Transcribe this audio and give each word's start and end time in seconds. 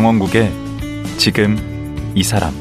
강원국의 0.00 0.50
지금 1.18 1.58
이 2.14 2.22
사람 2.22 2.54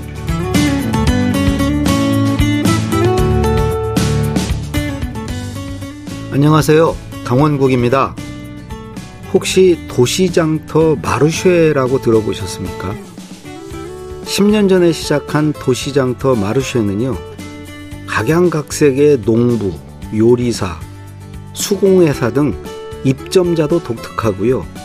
안녕하세요. 6.33 6.93
강원국입니다. 7.23 8.13
혹시 9.33 9.79
도시장터 9.87 10.97
마르쉐라고 11.01 12.01
들어보셨습니까? 12.01 12.93
10년 14.25 14.67
전에 14.67 14.91
시작한 14.91 15.53
도시장터 15.53 16.35
마르쉐는요, 16.35 17.15
각양각색의 18.05 19.21
농부, 19.21 19.71
요리사, 20.13 20.77
수공회사 21.53 22.33
등 22.33 22.61
입점자도 23.05 23.81
독특하고요. 23.81 24.78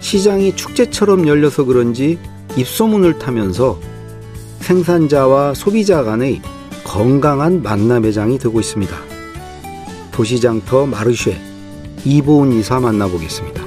시장이 0.00 0.56
축제처럼 0.56 1.26
열려서 1.26 1.64
그런지 1.64 2.18
입소문을 2.56 3.18
타면서 3.18 3.78
생산자와 4.60 5.54
소비자 5.54 6.02
간의 6.02 6.42
건강한 6.84 7.62
만남 7.62 8.02
매장이 8.02 8.38
되고 8.38 8.58
있습니다. 8.60 8.96
도시장터 10.12 10.86
마르쉐 10.86 11.38
이보은 12.04 12.52
이사 12.52 12.80
만나보겠습니다. 12.80 13.57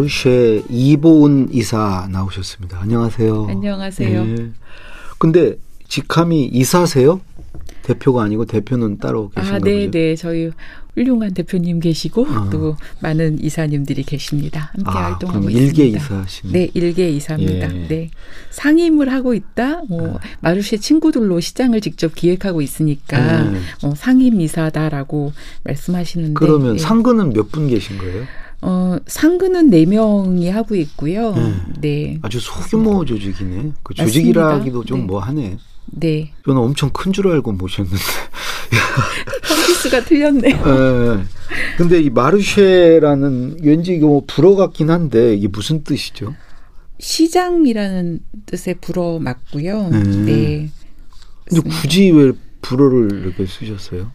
마르쉐 0.00 0.62
이보은 0.68 1.48
이사 1.52 2.06
나오셨습니다. 2.12 2.78
안녕하세요. 2.80 3.46
안녕하세요. 3.48 4.26
예. 4.26 4.50
근데 5.18 5.56
직함이 5.88 6.44
이사세요? 6.52 7.20
대표가 7.82 8.24
아니고 8.24 8.44
대표는 8.44 8.98
따로 8.98 9.30
계신가 9.30 9.56
아, 9.56 9.58
네? 9.60 9.90
네. 9.90 10.14
저희 10.16 10.50
훌륭한 10.94 11.32
대표님 11.32 11.80
계시고 11.80 12.26
아. 12.28 12.48
또 12.50 12.76
많은 13.00 13.42
이사님들이 13.42 14.02
계십니다. 14.02 14.70
함께 14.74 14.90
아, 14.90 15.04
활동하고 15.12 15.40
그럼 15.46 15.50
있습니다. 15.50 15.82
일개 15.82 15.96
이사시네. 15.96 16.52
네, 16.52 16.70
일개 16.74 17.08
이사입니다. 17.08 17.74
예. 17.74 17.88
네. 17.88 18.10
상임을 18.50 19.10
하고 19.12 19.32
있다. 19.34 19.82
뭐 19.88 20.18
마르쉐 20.40 20.76
친구들로 20.78 21.40
시장을 21.40 21.80
직접 21.80 22.14
기획하고 22.14 22.60
있으니까 22.60 23.42
네. 23.50 23.58
어, 23.82 23.94
상임 23.96 24.40
이사다라고 24.42 25.32
말씀하시는데 25.64 26.34
그러면 26.34 26.74
예. 26.74 26.78
상근은 26.78 27.32
몇 27.32 27.48
분 27.50 27.68
계신 27.68 27.96
거예요? 27.98 28.24
어, 28.68 28.98
상근은 29.06 29.70
네명이 29.70 30.50
하고 30.50 30.74
있고요. 30.74 31.32
네. 31.34 31.54
네. 31.80 32.18
아주 32.22 32.40
소규모 32.40 33.04
조직이네. 33.04 33.72
그. 33.84 33.94
조직이라기도 33.94 34.84
좀 34.84 35.00
네. 35.00 35.06
뭐 35.06 35.20
하네. 35.20 35.56
네. 35.92 36.32
저는 36.44 36.60
엄청 36.60 36.90
큰 36.90 37.12
줄 37.12 37.28
알고 37.28 37.52
모셨는데. 37.52 37.96
컴피스가 39.46 40.04
틀렸네요. 40.04 40.56
예. 40.56 41.24
근데 41.78 42.00
이 42.02 42.10
마르쉐라는 42.10 43.58
왠지 43.62 43.94
이거 43.94 44.08
뭐 44.08 44.22
불어 44.26 44.56
같긴 44.56 44.90
한데 44.90 45.36
이게 45.36 45.46
무슨 45.46 45.84
뜻이죠? 45.84 46.34
시장이라는 46.98 48.18
뜻의 48.46 48.76
불어 48.80 49.20
맞고요. 49.20 49.90
음. 49.92 50.26
네. 50.26 50.70
근데 51.44 51.70
굳이 51.70 52.10
왜 52.10 52.32
불어를 52.62 53.22
이렇게 53.26 53.46
쓰셨어요? 53.46 54.10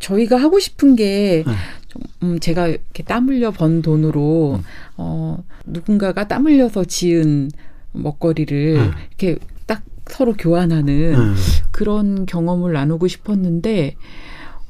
저희가 0.00 0.36
하고 0.36 0.58
싶은 0.58 0.96
게 0.96 1.44
네. 1.46 1.54
좀, 1.92 2.02
음, 2.22 2.40
제가 2.40 2.68
이렇게 2.68 3.02
땀 3.02 3.28
흘려 3.28 3.50
번 3.50 3.82
돈으로 3.82 4.56
음. 4.58 4.64
어 4.96 5.44
누군가가 5.66 6.26
땀 6.26 6.46
흘려서 6.46 6.84
지은 6.84 7.50
먹거리를 7.92 8.76
음. 8.78 8.90
이렇게 9.08 9.38
딱 9.66 9.82
서로 10.06 10.32
교환하는 10.32 11.14
음. 11.14 11.34
그런 11.70 12.24
경험을 12.24 12.72
나누고 12.72 13.08
싶었는데 13.08 13.96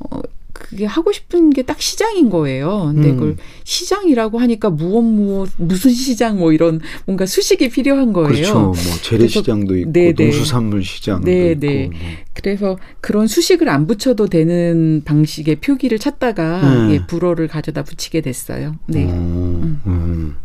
어 0.01 0.21
그게 0.53 0.85
하고 0.85 1.13
싶은 1.13 1.51
게 1.51 1.63
딱 1.63 1.81
시장인 1.81 2.29
거예요. 2.29 2.93
근데 2.95 3.11
음. 3.11 3.17
그걸 3.17 3.37
시장이라고 3.65 4.39
하니까 4.39 4.69
무엇 4.71 5.03
무엇 5.03 5.51
무슨 5.57 5.91
시장 5.93 6.39
뭐 6.39 6.53
이런 6.53 6.81
뭔가 7.07 7.25
수식이 7.25 7.69
필요한 7.71 8.13
거예요. 8.13 8.29
그렇죠. 8.29 8.55
뭐 8.61 8.75
재래시장도 9.03 9.79
있고 9.79 9.93
네, 9.93 10.13
네. 10.13 10.25
농수산물 10.25 10.85
시장도 10.85 11.25
네, 11.25 11.53
있고. 11.53 11.61
네. 11.61 11.89
뭐. 11.91 12.01
그래서 12.35 12.79
그런 13.01 13.27
수식을 13.27 13.69
안 13.69 13.87
붙여도 13.87 14.27
되는 14.27 15.03
방식의 15.05 15.57
표기를 15.57 15.99
찾다가 15.99 16.87
네. 16.89 16.95
예, 16.95 17.07
불어를 17.07 17.49
가져다 17.49 17.85
붙이게 17.85 18.21
됐어요. 18.21 18.77
네. 18.87 19.05
음, 19.05 19.81
음. 19.87 20.37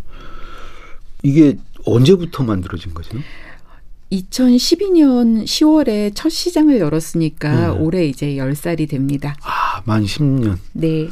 이게 1.24 1.57
언제부터 1.85 2.44
만들어진 2.44 2.94
거죠? 2.94 3.18
2012년 4.12 5.44
10월에 5.44 6.12
첫 6.16 6.29
시장을 6.29 6.79
열었으니까 6.79 7.73
네. 7.73 7.79
올해 7.79 8.06
이제 8.06 8.35
10살이 8.35 8.90
됩니다. 8.90 9.35
아, 9.41 9.81
만 9.85 10.03
10년. 10.06 10.57
네. 10.73 11.09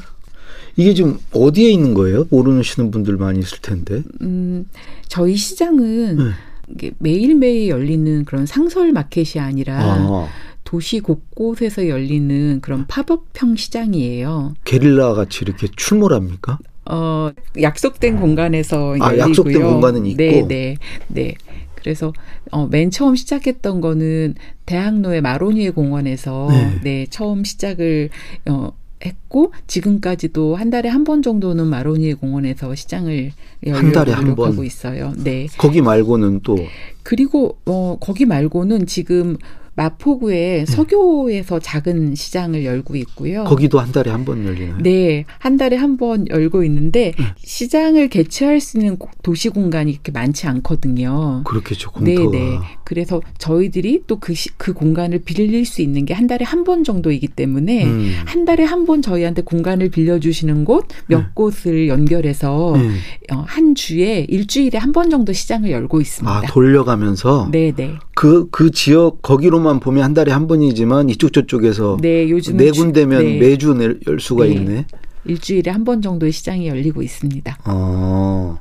이게 0.78 0.94
지금 0.94 1.18
어디에 1.34 1.72
있는 1.72 1.94
거예요? 1.94 2.26
모르시는 2.30 2.92
분들 2.92 3.18
많이 3.18 3.40
있을 3.40 3.60
텐데. 3.62 4.04
음, 4.22 4.68
저희 5.08 5.36
시장은 5.36 6.16
네. 6.18 6.24
이게 6.70 6.92
매일매일 7.00 7.70
열리는 7.70 8.26
그런 8.26 8.46
상설 8.46 8.92
마켓이 8.92 9.40
아니라 9.40 9.78
아, 9.80 10.28
도시 10.64 11.00
곳곳에서 11.00 11.88
열리는 11.88 12.60
그런 12.62 12.88
팝업형 12.88 13.56
시장이에요. 13.56 14.56
게릴라 14.66 15.14
같이 15.14 15.40
이렇게 15.44 15.68
출몰합니까? 15.76 16.60
어, 16.88 17.32
약속된 17.60 18.20
공간에서 18.20 18.96
아, 19.00 19.10
열리고요. 19.10 19.30
약속된 19.30 19.62
공간은 19.62 20.06
있고? 20.08 20.18
네, 20.18 20.46
네, 20.48 20.78
네. 21.08 21.36
그래서 21.86 22.12
어, 22.52 22.66
맨 22.66 22.90
처음 22.90 23.16
시작했던 23.16 23.80
거는 23.80 24.34
대학로의 24.66 25.22
마로니에 25.22 25.70
공원에서 25.70 26.48
네. 26.50 26.80
네. 26.84 27.08
처음 27.12 27.44
시작을 27.44 28.10
어, 28.50 28.72
했고 29.06 29.52
지금까지도 29.68 30.56
한 30.56 30.72
달에 30.72 30.90
한 30.90 31.04
번 31.04 31.22
정도는 31.22 31.68
마로니에 31.68 32.16
공원에서 32.16 32.74
시장을 32.74 33.32
열려고 33.68 33.92
달에 33.92 34.14
한 34.14 34.34
번? 34.36 34.66
있어요. 34.66 35.14
네. 35.24 35.46
거기 35.60 35.80
말고는 35.84 36.40
또 36.42 36.58
그리고 37.04 37.60
어 37.68 37.98
거기 38.02 38.26
말고는 38.26 38.88
지금 38.88 39.38
마포구에 39.76 40.66
서교에서 40.66 41.60
작은 41.60 42.16
시장을 42.16 42.64
열고 42.66 42.96
있고요. 42.96 43.44
네. 43.44 43.50
거기도 43.50 43.80
한 43.80 43.92
달에 43.92 44.12
한 44.12 44.26
번 44.26 44.44
열리나요? 44.46 44.78
네, 44.82 45.26
한 45.40 45.58
달에 45.58 45.76
한 45.76 45.98
번 45.98 46.28
열고 46.30 46.64
있는데 46.66 47.14
네. 47.18 47.26
시장을 47.38 48.10
개최할 48.10 48.60
수 48.60 48.78
있는 48.78 48.98
고- 48.98 49.10
도시 49.24 49.50
공간이 49.50 49.92
그렇게 49.94 50.12
많지 50.12 50.48
않거든요. 50.48 51.44
그렇겠죠. 51.46 51.92
네, 52.02 52.16
공터가. 52.16 52.38
네. 52.38 52.58
그래서 52.84 53.22
저희들이 53.38 54.04
또그그 54.08 54.74
공간을 54.74 55.20
빌릴 55.24 55.66
수 55.66 55.82
있는 55.82 56.06
게 56.06 56.14
한 56.16 56.28
달에 56.28 56.44
한 56.46 56.64
번 56.64 56.84
정도이기 56.84 57.28
때문에 57.28 57.86
음. 57.86 58.12
한 58.26 58.46
달에 58.46 58.64
한 58.64 58.86
번 58.86 59.02
저희한테 59.02 59.42
공간을 59.44 59.90
빌려주시는 59.90 60.66
곳몇 60.66 60.86
네. 61.10 61.18
곳을 61.34 61.88
연결해서 61.88 62.74
네. 62.78 62.90
어, 63.36 63.44
한 63.46 63.76
주에 63.76 64.26
일주일에 64.30 64.78
한 64.80 64.92
번 64.94 65.10
정도 65.10 65.34
시장을 65.34 65.70
열고 65.72 66.00
있습니다. 66.02 66.38
아, 66.38 66.42
돌려가면서 66.48 67.50
네, 67.52 67.72
네. 67.76 67.92
그, 68.16 68.50
그 68.50 68.72
지역 68.72 69.22
거기로만 69.22 69.80
보면 69.82 70.04
한 70.04 70.14
달에 70.14 70.32
한 70.32 70.48
번이지만 70.48 71.10
이쪽 71.10 71.34
저쪽에서 71.34 71.98
네, 72.02 72.26
네 72.26 72.72
주- 72.72 72.82
군데면 72.82 73.24
네. 73.24 73.40
매주 73.40 73.74
낼- 73.74 74.00
열 74.08 74.20
수가 74.20 74.46
네. 74.46 74.52
있네. 74.54 74.86
일주일에 75.26 75.72
한 75.72 75.84
번 75.84 76.02
정도의 76.02 76.32
시장이 76.32 76.68
열리고 76.68 77.02
있습니다. 77.02 77.58
어. 77.66 78.60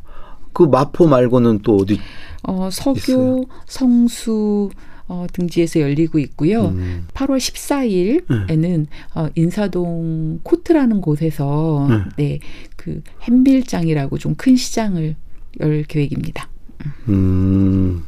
그 0.53 0.63
마포 0.65 1.07
말고는 1.07 1.61
또 1.63 1.77
어디? 1.77 1.99
어, 2.43 2.69
서교, 2.73 2.97
있어요. 2.99 3.43
성수 3.67 4.71
어, 5.07 5.27
등지에서 5.33 5.81
열리고 5.81 6.19
있고요. 6.21 6.67
음. 6.69 7.07
8월 7.13 7.37
14일에는 7.39 8.87
어, 9.15 9.29
인사동 9.35 10.41
코트라는 10.43 11.01
곳에서 11.03 11.87
네, 12.17 12.39
그 12.77 13.03
햄빌장이라고 13.23 14.17
좀 14.19 14.35
큰 14.37 14.57
시장을 14.57 15.15
열 15.61 15.83
계획입니다. 15.85 16.49
음. 17.09 18.05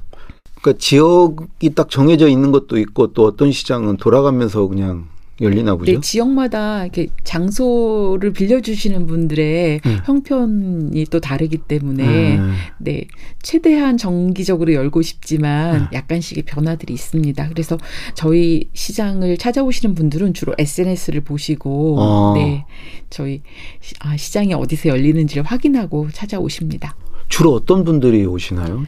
그러니까 0.67 0.79
지역이 0.81 1.75
딱 1.77 1.89
정해져 1.89 2.29
있는 2.29 2.51
것도 2.51 2.77
있고 2.79 3.13
또 3.13 3.25
어떤 3.25 3.53
시장은 3.53 3.99
돌아가면서 3.99 4.67
그냥 4.67 5.07
열리나 5.41 5.77
보죠. 5.77 5.93
네, 5.93 6.01
지역마다 6.01 6.83
이렇게 6.83 7.09
장소를 7.23 8.33
빌려주시는 8.33 9.07
분들의 9.07 9.81
음. 9.85 9.99
형편이 10.05 11.05
또 11.11 11.21
다르기 11.21 11.59
때문에 11.59 12.39
음. 12.39 12.55
네, 12.79 13.07
최대한 13.43 13.97
정기적으로 13.99 14.73
열고 14.73 15.03
싶지만 15.03 15.83
음. 15.83 15.87
약간씩의 15.93 16.45
변화들이 16.45 16.95
있습니다. 16.95 17.49
그래서 17.51 17.77
저희 18.15 18.69
시장을 18.73 19.37
찾아오시는 19.37 19.95
분들은 19.95 20.33
주로 20.35 20.55
SNS를 20.59 21.21
보시고 21.21 22.01
어. 22.01 22.35
네, 22.35 22.65
저희 23.11 23.43
시- 23.81 23.95
아, 24.01 24.17
시장이 24.17 24.55
어디서 24.55 24.89
열리는지를 24.89 25.45
확인하고 25.45 26.09
찾아오십니다. 26.13 26.97
주로 27.29 27.53
어떤 27.53 27.85
분들이 27.85 28.25
오시나요? 28.25 28.85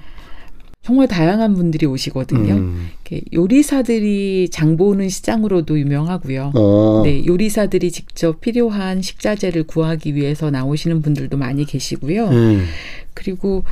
정말 0.83 1.07
다양한 1.07 1.55
분들이 1.55 1.87
오시거든요. 1.87 2.55
음. 2.55 2.89
요리사들이 3.33 4.49
장 4.51 4.77
보는 4.77 5.09
시장으로도 5.09 5.79
유명하고요. 5.79 6.53
어. 6.55 7.03
네, 7.05 7.25
요리사들이 7.27 7.91
직접 7.91 8.41
필요한 8.41 9.03
식자재를 9.03 9.65
구하기 9.65 10.15
위해서 10.15 10.51
나오시는 10.51 11.03
분들도 11.03 11.37
많이 11.37 11.65
계시고요. 11.65 12.29
음. 12.29 12.65
그리고 13.15 13.65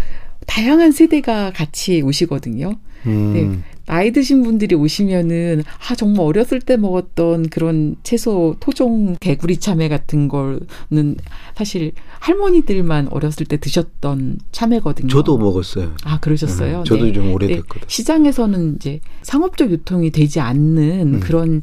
다양한 0.46 0.92
세대가 0.92 1.52
같이 1.52 2.02
오시거든요. 2.02 2.74
음. 3.06 3.32
네. 3.32 3.76
나이 3.86 4.10
드신 4.10 4.42
분들이 4.42 4.74
오시면은 4.74 5.62
아 5.88 5.94
정말 5.94 6.26
어렸을 6.26 6.60
때 6.60 6.76
먹었던 6.76 7.48
그런 7.50 7.94
채소 8.02 8.56
토종 8.58 9.14
개구리 9.20 9.58
참외 9.58 9.88
같은 9.88 10.26
거는 10.26 11.16
사실 11.54 11.92
할머니들만 12.18 13.08
어렸을 13.12 13.46
때 13.46 13.58
드셨던 13.58 14.38
참외거든요. 14.50 15.08
저도 15.08 15.38
먹었어요. 15.38 15.94
아 16.02 16.18
그러셨어요. 16.18 16.80
음, 16.80 16.84
저도 16.84 17.04
네. 17.04 17.12
좀 17.12 17.26
네, 17.26 17.32
오래됐거든. 17.32 17.86
시장에서는 17.86 18.74
이제 18.76 19.00
상업적 19.22 19.70
유통이 19.70 20.10
되지 20.10 20.40
않는 20.40 21.14
음. 21.14 21.20
그런 21.20 21.62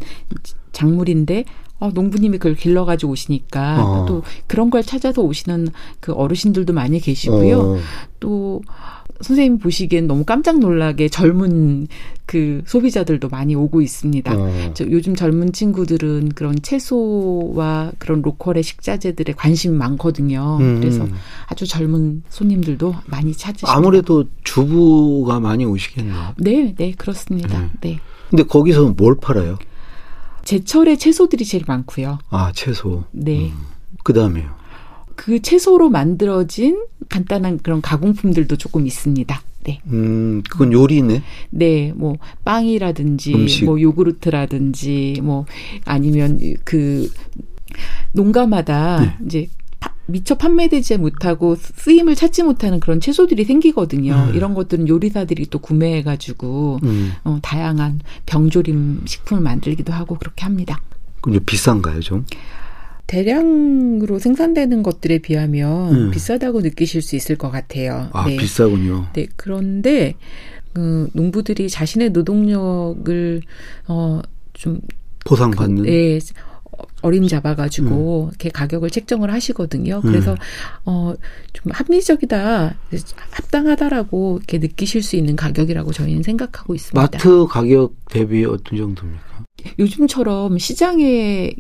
작물인데 0.72 1.44
어, 1.84 1.92
농부님이 1.94 2.38
그걸 2.38 2.56
길러가지고 2.56 3.12
오시니까 3.12 3.84
어. 3.84 4.06
또 4.06 4.24
그런 4.48 4.70
걸 4.70 4.84
찾아서 4.84 5.22
오시는 5.22 5.68
그 6.00 6.14
어르신들도 6.14 6.72
많이 6.72 7.02
계시고요. 7.02 7.60
어. 7.60 7.78
또 8.22 8.62
선생님 9.20 9.60
보시기엔 9.60 10.08
너무 10.08 10.24
깜짝 10.24 10.60
놀라게 10.60 11.10
젊은 11.10 11.88
그 12.26 12.62
소비자들도 12.66 13.28
많이 13.28 13.54
오고 13.54 13.82
있습니다. 13.82 14.34
어. 14.34 14.72
저 14.74 14.86
요즘 14.86 15.14
젊은 15.14 15.52
친구들은 15.52 16.30
그런 16.30 16.56
채소와 16.62 17.92
그런 17.98 18.22
로컬의 18.22 18.64
식자재들에 18.64 19.34
관심이 19.34 19.76
많거든요. 19.76 20.60
음. 20.62 20.80
그래서 20.80 21.06
아주 21.48 21.68
젊은 21.68 22.24
손님들도 22.30 22.96
많이 23.08 23.34
찾으십니다. 23.34 23.76
아무래도 23.76 24.24
주부가 24.46 25.42
많이 25.42 25.66
오시겠네요. 25.66 26.36
네, 26.38 26.74
네, 26.78 26.94
그렇습니다. 26.98 27.60
음. 27.60 27.72
네. 27.82 28.00
근데 28.30 28.44
거기서 28.44 28.94
뭘 28.96 29.18
팔아요? 29.20 29.58
제철의 30.45 30.98
채소들이 30.98 31.45
제일 31.45 31.63
많고요. 31.68 32.19
아, 32.30 32.51
채소. 32.54 33.06
네. 33.12 33.51
그 34.04 34.13
다음에요. 34.13 34.50
그 35.16 35.42
채소로 35.42 35.90
만들어진 35.90 36.84
간단한 37.10 37.60
그런 37.60 37.81
가공품들도 37.81 38.57
조금 38.57 38.86
있습니다. 38.88 39.42
네. 39.66 39.80
음, 39.88 40.42
그건 40.50 40.74
요리네. 40.74 41.22
네, 41.51 41.94
뭐 41.95 42.18
빵이라든지 42.44 43.34
음식. 43.34 43.63
뭐 43.66 43.80
요구르트라든지 43.80 45.22
뭐 45.24 45.45
아니면 45.86 46.40
그 46.66 47.10
농가마다 48.12 49.00
네. 49.01 49.25
이제 49.25 49.48
파- 49.48 49.62
미처 50.06 50.36
판매되지 50.36 50.98
못하고 50.98 51.56
쓰임을 51.56 52.16
찾지 52.16 52.44
못하는 52.44 52.80
그런 52.80 53.00
채소들이 53.00 53.46
생기거든요. 53.46 54.32
네. 54.32 54.38
이런 54.38 54.54
것들은 54.54 54.88
요리사들이 54.88 55.48
또 55.50 55.60
구매해가지고 55.60 56.80
음. 56.84 57.12
어, 57.24 57.40
다양한 57.42 58.02
병조림 58.26 59.04
식품을 59.06 59.42
만들기도 59.42 59.94
하고 59.94 60.16
그렇게 60.18 60.44
합니다. 60.44 60.82
그럼 61.22 61.36
좀 61.36 61.46
비싼가요, 61.46 62.02
좀? 62.02 62.26
대량으로 63.08 64.20
생산되는 64.20 64.84
것들에 64.84 65.20
비하면 65.20 65.96
음. 65.96 66.12
비싸다고 66.12 66.62
느끼실 66.62 67.02
수 67.02 67.16
있을 67.16 67.38
것 67.38 67.50
같아요. 67.52 68.10
아, 68.14 68.28
네. 68.28 68.38
비싸군요. 68.38 69.08
네, 69.14 69.28
그런데 69.36 70.16
그 70.74 71.08
농부들이 71.14 71.70
자신의 71.70 72.10
노동력을 72.12 73.42
어 73.88 74.22
좀 74.54 74.80
보상받는. 75.26 75.86
예, 75.88 76.20
어림 77.02 77.28
잡아가지고 77.28 78.30
이렇게 78.30 78.50
가격을 78.50 78.90
책정을 78.90 79.31
하시거든요. 79.31 80.02
그래서 80.02 80.31
음. 80.31 80.38
어좀 80.86 81.72
합리적이다, 81.72 82.75
합당하다라고 83.31 84.38
이렇게 84.38 84.58
느끼실 84.60 85.04
수 85.04 85.16
있는 85.16 85.36
가격이라고 85.36 85.92
저희는 85.92 86.24
생각하고 86.24 86.75
있습니다. 86.75 87.02
마트 87.02 87.46
가격 87.48 87.94
대비 88.10 88.46
어떤 88.46 88.78
정도입니까? 88.78 89.34
요즘처럼 89.80 90.58
시장의 90.58 91.56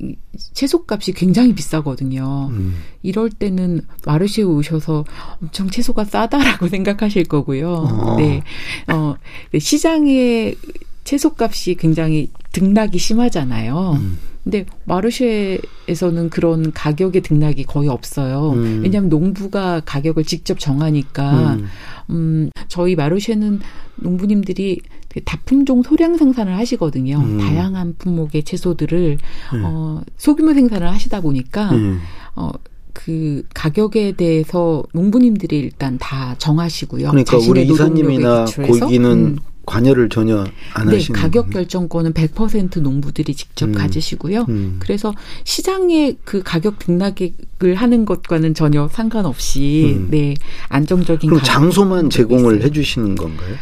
채소값이 0.53 1.13
굉장히 1.13 1.53
비싸거든요. 1.53 2.49
음. 2.51 2.75
이럴 3.01 3.29
때는 3.29 3.81
마르시에 4.05 4.43
오셔서 4.43 5.05
엄청 5.41 5.69
채소가 5.69 6.03
싸다라고 6.03 6.67
생각하실 6.69 7.25
거고요. 7.25 7.71
어. 7.71 8.15
네. 8.17 8.43
어, 8.87 9.15
네, 9.51 9.59
시장의 9.59 10.55
채소값이 11.03 11.75
굉장히 11.75 12.29
등락이 12.51 12.97
심하잖아요. 12.97 13.97
음. 13.99 14.17
근데 14.43 14.65
마르쉐에서는 14.85 16.29
그런 16.29 16.73
가격의 16.73 17.21
등락이 17.21 17.63
거의 17.63 17.87
없어요. 17.87 18.51
음. 18.51 18.81
왜냐하면 18.83 19.09
농부가 19.09 19.81
가격을 19.85 20.25
직접 20.25 20.59
정하니까 20.59 21.53
음. 21.53 21.65
음, 22.09 22.49
저희 22.67 22.95
마르쉐는 22.95 23.61
농부님들이 23.95 24.81
다품종 25.25 25.83
소량 25.83 26.17
생산을 26.17 26.57
하시거든요. 26.57 27.19
음. 27.19 27.37
다양한 27.37 27.95
품목의 27.97 28.43
채소들을 28.43 29.17
네. 29.53 29.59
어, 29.63 30.01
소규모 30.17 30.53
생산을 30.53 30.89
하시다 30.91 31.21
보니까 31.21 31.71
음. 31.71 32.01
어, 32.35 32.51
그 32.91 33.43
가격에 33.53 34.13
대해서 34.13 34.83
농부님들이 34.93 35.57
일단 35.57 35.97
다 35.97 36.35
정하시고요. 36.37 37.09
그러니까 37.11 37.37
우리 37.37 37.65
이사님이나. 37.65 38.45
고기는 38.45 39.11
음. 39.11 39.37
관여를 39.65 40.09
전혀 40.09 40.45
안 40.73 40.89
네, 40.89 40.95
하시는 40.95 41.19
가격. 41.19 41.49
결정권은 41.49 42.13
100% 42.13 42.81
농부들이 42.81 43.33
직접 43.33 43.67
음. 43.69 43.73
가지시고요. 43.73 44.45
음. 44.49 44.75
그래서 44.79 45.13
시장의 45.45 46.17
그 46.25 46.43
가격 46.43 46.79
등락을 46.79 47.75
하는 47.75 48.05
것과는 48.05 48.53
전혀 48.53 48.87
상관없이 48.89 49.95
음. 49.97 50.07
네 50.11 50.33
안정적인 50.69 51.29
그럼 51.29 51.41
장소만 51.43 52.09
제공을 52.09 52.55
있어요. 52.55 52.65
해주시는 52.65 53.15
건가요? 53.15 53.55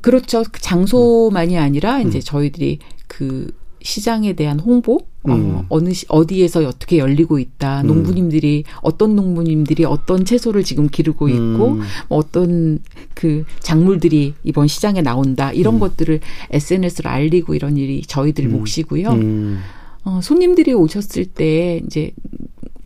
그렇죠. 0.00 0.44
그 0.50 0.60
장소만이 0.60 1.56
음. 1.56 1.62
아니라 1.62 2.00
이제 2.00 2.20
저희들이 2.20 2.78
그 3.08 3.50
시장에 3.82 4.34
대한 4.34 4.60
홍보, 4.60 5.00
음. 5.36 5.54
어, 5.56 5.64
어느 5.68 5.92
시, 5.92 6.06
어디에서 6.08 6.66
어떻게 6.66 6.98
열리고 6.98 7.38
있다, 7.38 7.82
음. 7.82 7.86
농부님들이 7.86 8.64
어떤 8.82 9.16
농부님들이 9.16 9.84
어떤 9.84 10.24
채소를 10.24 10.64
지금 10.64 10.88
기르고 10.88 11.28
있고, 11.28 11.68
음. 11.72 11.80
뭐 12.08 12.18
어떤 12.18 12.78
그 13.14 13.44
작물들이 13.60 14.34
이번 14.44 14.66
시장에 14.68 15.02
나온다 15.02 15.52
이런 15.52 15.74
음. 15.74 15.80
것들을 15.80 16.20
SNS로 16.50 17.10
알리고 17.10 17.54
이런 17.54 17.76
일이 17.76 18.02
저희들 18.02 18.46
음. 18.46 18.58
몫이고요. 18.58 19.08
음. 19.10 19.60
어, 20.04 20.20
손님들이 20.22 20.72
오셨을 20.72 21.26
때 21.26 21.80
이제 21.86 22.12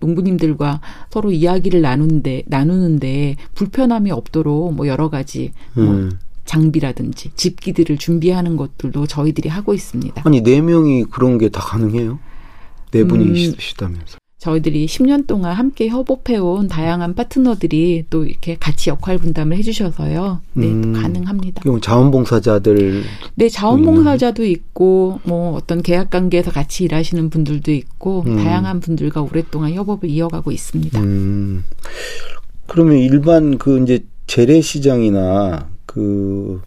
농부님들과 0.00 0.80
서로 1.10 1.30
이야기를 1.30 1.80
나누는데 1.80 2.42
나누는데 2.46 3.36
불편함이 3.54 4.10
없도록 4.10 4.74
뭐 4.74 4.86
여러 4.88 5.08
가지 5.10 5.52
뭐 5.74 5.84
음. 5.84 6.10
장비라든지 6.44 7.30
집기들을 7.36 7.98
준비하는 7.98 8.56
것들도 8.56 9.06
저희들이 9.06 9.48
하고 9.48 9.74
있습니다. 9.74 10.22
아니 10.26 10.42
네 10.42 10.60
명이 10.60 11.04
그런 11.04 11.38
게 11.38 11.48
다 11.48 11.60
가능해요? 11.60 12.18
네 12.92 13.04
분이 13.04 13.48
음. 13.48 13.54
저희들이 14.42 14.86
10년 14.86 15.28
동안 15.28 15.54
함께 15.54 15.88
협업해온 15.88 16.66
다양한 16.66 17.14
파트너들이 17.14 18.06
또 18.10 18.26
이렇게 18.26 18.56
같이 18.58 18.90
역할 18.90 19.16
분담을 19.16 19.56
해주셔서요. 19.58 20.40
네, 20.54 20.66
음. 20.66 20.92
가능합니다. 20.92 21.62
그럼 21.62 21.80
자원봉사자들 21.80 23.04
네, 23.36 23.48
자원봉사자도 23.48 24.44
있고, 24.44 25.20
뭐 25.22 25.54
어떤 25.54 25.80
계약 25.80 26.10
관계에서 26.10 26.50
같이 26.50 26.82
일하시는 26.82 27.30
분들도 27.30 27.70
있고, 27.70 28.24
음. 28.26 28.36
다양한 28.36 28.80
분들과 28.80 29.22
오랫동안 29.22 29.74
협업을 29.74 30.10
이어가고 30.10 30.50
있습니다. 30.50 31.00
음. 31.00 31.64
그러면 32.66 32.96
일반 32.96 33.58
그 33.58 33.80
이제 33.80 34.04
재래시장이나 34.26 35.68
그 35.86 36.60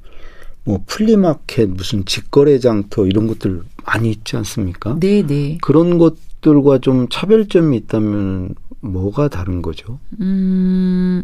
뭐 0.66 0.82
flea 0.86 1.19
market 1.19 1.70
무슨 1.70 2.04
직거래 2.06 2.60
장터 2.60 3.06
이런 3.06 3.28
것들 3.28 3.62
많이 3.86 4.10
있지 4.10 4.36
않습니까? 4.36 4.98
네, 5.00 5.26
네. 5.26 5.58
그런 5.62 5.98
것들과 5.98 6.80
좀 6.80 7.08
차별점이 7.10 7.78
있다면 7.78 8.56
뭐가 8.82 9.30
다른 9.30 9.62
거죠? 9.62 10.00
음, 10.20 11.24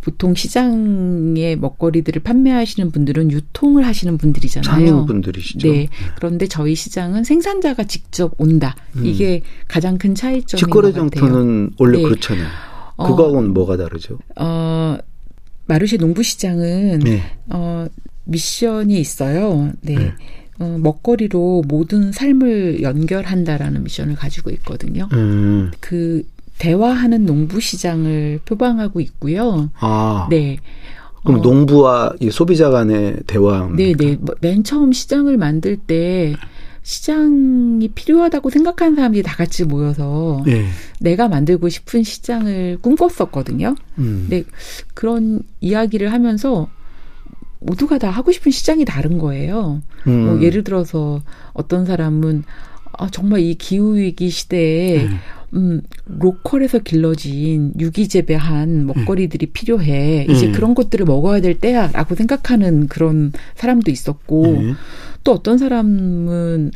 보통 0.00 0.34
시장에 0.34 1.56
먹거리들을 1.56 2.22
판매하시는 2.22 2.90
분들은 2.90 3.32
유통을 3.32 3.84
하시는 3.84 4.16
분들이잖아요. 4.16 4.70
상인 4.70 5.06
분들이시죠. 5.06 5.70
네. 5.70 5.88
그런데 6.16 6.46
저희 6.46 6.74
시장은 6.74 7.24
생산자가 7.24 7.84
직접 7.84 8.32
온다. 8.38 8.76
이게 9.02 9.42
가장 9.68 9.98
큰 9.98 10.14
차이점인 10.14 10.58
직거래 10.58 10.92
것 10.92 11.02
같아요. 11.02 11.20
장터는 11.20 11.70
원래 11.78 11.98
네. 11.98 12.04
그렇잖아요. 12.04 12.48
어, 12.96 13.08
그거하고는 13.08 13.52
뭐가 13.52 13.76
다르죠? 13.76 14.18
어, 14.36 14.96
마르쉐 15.66 15.96
농부시장은 15.98 17.00
네. 17.00 17.22
어, 17.50 17.86
미션이 18.24 18.98
있어요. 18.98 19.72
네. 19.80 19.96
네. 19.96 20.14
어, 20.58 20.78
먹거리로 20.80 21.64
모든 21.66 22.12
삶을 22.12 22.82
연결한다라는 22.82 23.84
미션을 23.84 24.14
가지고 24.14 24.50
있거든요. 24.50 25.08
음. 25.12 25.70
그 25.80 26.22
대화하는 26.58 27.26
농부 27.26 27.60
시장을 27.60 28.40
표방하고 28.44 29.00
있고요. 29.00 29.70
아. 29.78 30.26
네. 30.30 30.58
그럼 31.22 31.40
어, 31.40 31.42
농부와 31.42 32.14
이 32.20 32.30
소비자 32.30 32.70
간의 32.70 33.18
대화. 33.26 33.68
네, 33.76 33.92
네. 33.92 34.16
뭐맨 34.16 34.64
처음 34.64 34.92
시장을 34.92 35.36
만들 35.36 35.76
때 35.76 36.34
시장이 36.86 37.88
필요하다고 37.88 38.48
생각하는 38.48 38.94
사람들이 38.94 39.24
다 39.24 39.34
같이 39.34 39.64
모여서 39.64 40.40
네. 40.46 40.66
내가 41.00 41.26
만들고 41.26 41.68
싶은 41.68 42.04
시장을 42.04 42.78
꿈꿨었거든요. 42.80 43.74
음. 43.98 44.28
네, 44.30 44.44
그런 44.94 45.42
이야기를 45.60 46.12
하면서 46.12 46.68
모두가 47.58 47.98
다 47.98 48.08
하고 48.10 48.30
싶은 48.30 48.52
시장이 48.52 48.84
다른 48.84 49.18
거예요. 49.18 49.82
음. 50.06 50.26
뭐 50.26 50.42
예를 50.42 50.62
들어서 50.62 51.22
어떤 51.54 51.86
사람은 51.86 52.44
아, 52.92 53.08
정말 53.10 53.40
이 53.40 53.56
기후 53.56 53.96
위기 53.96 54.30
시대에 54.30 55.06
음. 55.06 55.18
음, 55.54 55.80
로컬에서 56.06 56.78
길러진 56.78 57.72
유기 57.80 58.06
재배한 58.06 58.86
먹거리들이 58.86 59.46
필요해. 59.46 60.26
음. 60.28 60.30
이제 60.32 60.52
그런 60.52 60.76
것들을 60.76 61.04
먹어야 61.04 61.40
될 61.40 61.58
때야라고 61.58 62.14
생각하는 62.14 62.86
그런 62.86 63.32
사람도 63.56 63.90
있었고 63.90 64.46
네. 64.46 64.74
또 65.26 65.32
어떤 65.32 65.58
사람은 65.58 66.70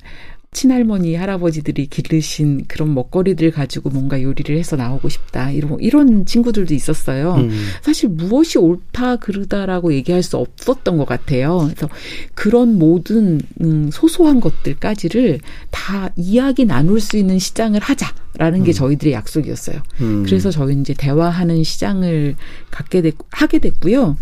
친할머니 0.50 1.14
할아버지들이 1.14 1.86
기르신 1.86 2.64
그런 2.66 2.92
먹거리들 2.92 3.52
가지고 3.52 3.90
뭔가 3.90 4.20
요리를 4.20 4.58
해서 4.58 4.74
나오고 4.74 5.08
싶다 5.08 5.52
이런 5.52 5.78
이런 5.78 6.26
친구들도 6.26 6.74
있었어요. 6.74 7.36
음. 7.36 7.50
사실 7.80 8.08
무엇이 8.08 8.58
옳다 8.58 9.16
그르다라고 9.16 9.94
얘기할 9.94 10.24
수 10.24 10.36
없었던 10.36 10.96
것 10.98 11.06
같아요. 11.06 11.68
그래서 11.68 11.88
그런 12.34 12.76
모든 12.76 13.40
음, 13.60 13.90
소소한 13.92 14.40
것들까지를 14.40 15.38
다 15.70 16.10
이야기 16.16 16.64
나눌 16.64 17.00
수 17.00 17.16
있는 17.16 17.38
시장을 17.38 17.78
하자라는 17.78 18.64
게 18.64 18.72
저희들의 18.72 19.12
약속이었어요. 19.12 19.80
음. 20.00 20.24
그래서 20.24 20.50
저희 20.50 20.74
이제 20.74 20.92
대화하는 20.98 21.62
시장을 21.62 22.34
갖게 22.72 23.02
됐, 23.02 23.14
하게 23.30 23.60
됐고요. 23.60 24.16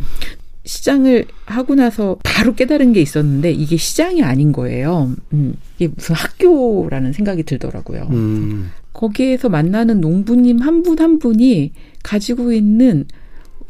시장을 0.68 1.24
하고 1.46 1.74
나서 1.74 2.18
바로 2.22 2.54
깨달은 2.54 2.92
게 2.92 3.00
있었는데 3.00 3.50
이게 3.52 3.78
시장이 3.78 4.22
아닌 4.22 4.52
거예요. 4.52 5.10
음, 5.32 5.54
이게 5.78 5.90
무슨 5.96 6.14
학교라는 6.14 7.14
생각이 7.14 7.42
들더라고요. 7.44 8.08
음. 8.10 8.70
거기에서 8.92 9.48
만나는 9.48 10.02
농부님 10.02 10.58
한 10.58 10.82
분한 10.82 11.20
분이 11.20 11.72
가지고 12.02 12.52
있는 12.52 13.06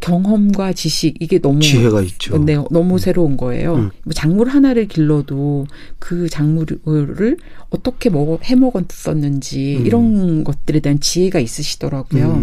경험과 0.00 0.72
지식 0.72 1.14
이게 1.20 1.38
너무 1.38 1.60
지혜가 1.60 2.02
있죠. 2.02 2.44
네, 2.44 2.56
너무 2.70 2.98
새로운 2.98 3.36
거예요. 3.36 3.76
음. 3.76 3.90
뭐 4.02 4.12
작물 4.12 4.48
하나를 4.48 4.88
길러도 4.88 5.68
그 6.00 6.28
작물을 6.28 7.36
어떻게 7.70 8.10
먹어 8.10 8.40
해 8.42 8.56
먹었었는지 8.56 9.76
음. 9.78 9.86
이런 9.86 10.42
것들에 10.42 10.80
대한 10.80 10.98
지혜가 10.98 11.38
있으시더라고요. 11.38 12.42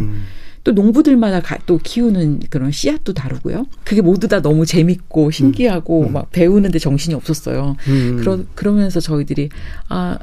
음. 0.66 0.72
또 0.72 0.72
농부들마다 0.72 1.42
가, 1.42 1.58
또 1.66 1.78
키우는 1.78 2.42
그런 2.50 2.72
씨앗도 2.72 3.14
다르고요. 3.14 3.68
그게 3.84 4.02
모두 4.02 4.28
다 4.28 4.42
너무 4.42 4.66
재밌고 4.66 5.32
신기하고 5.32 6.08
음. 6.08 6.14
막 6.14 6.32
배우는데 6.32 6.80
정신이 6.80 7.14
없었어요. 7.14 7.78
음. 7.88 8.18
그러 8.20 8.40
그러면서 8.56 9.00
저희들이 9.00 9.50
아 9.90 10.18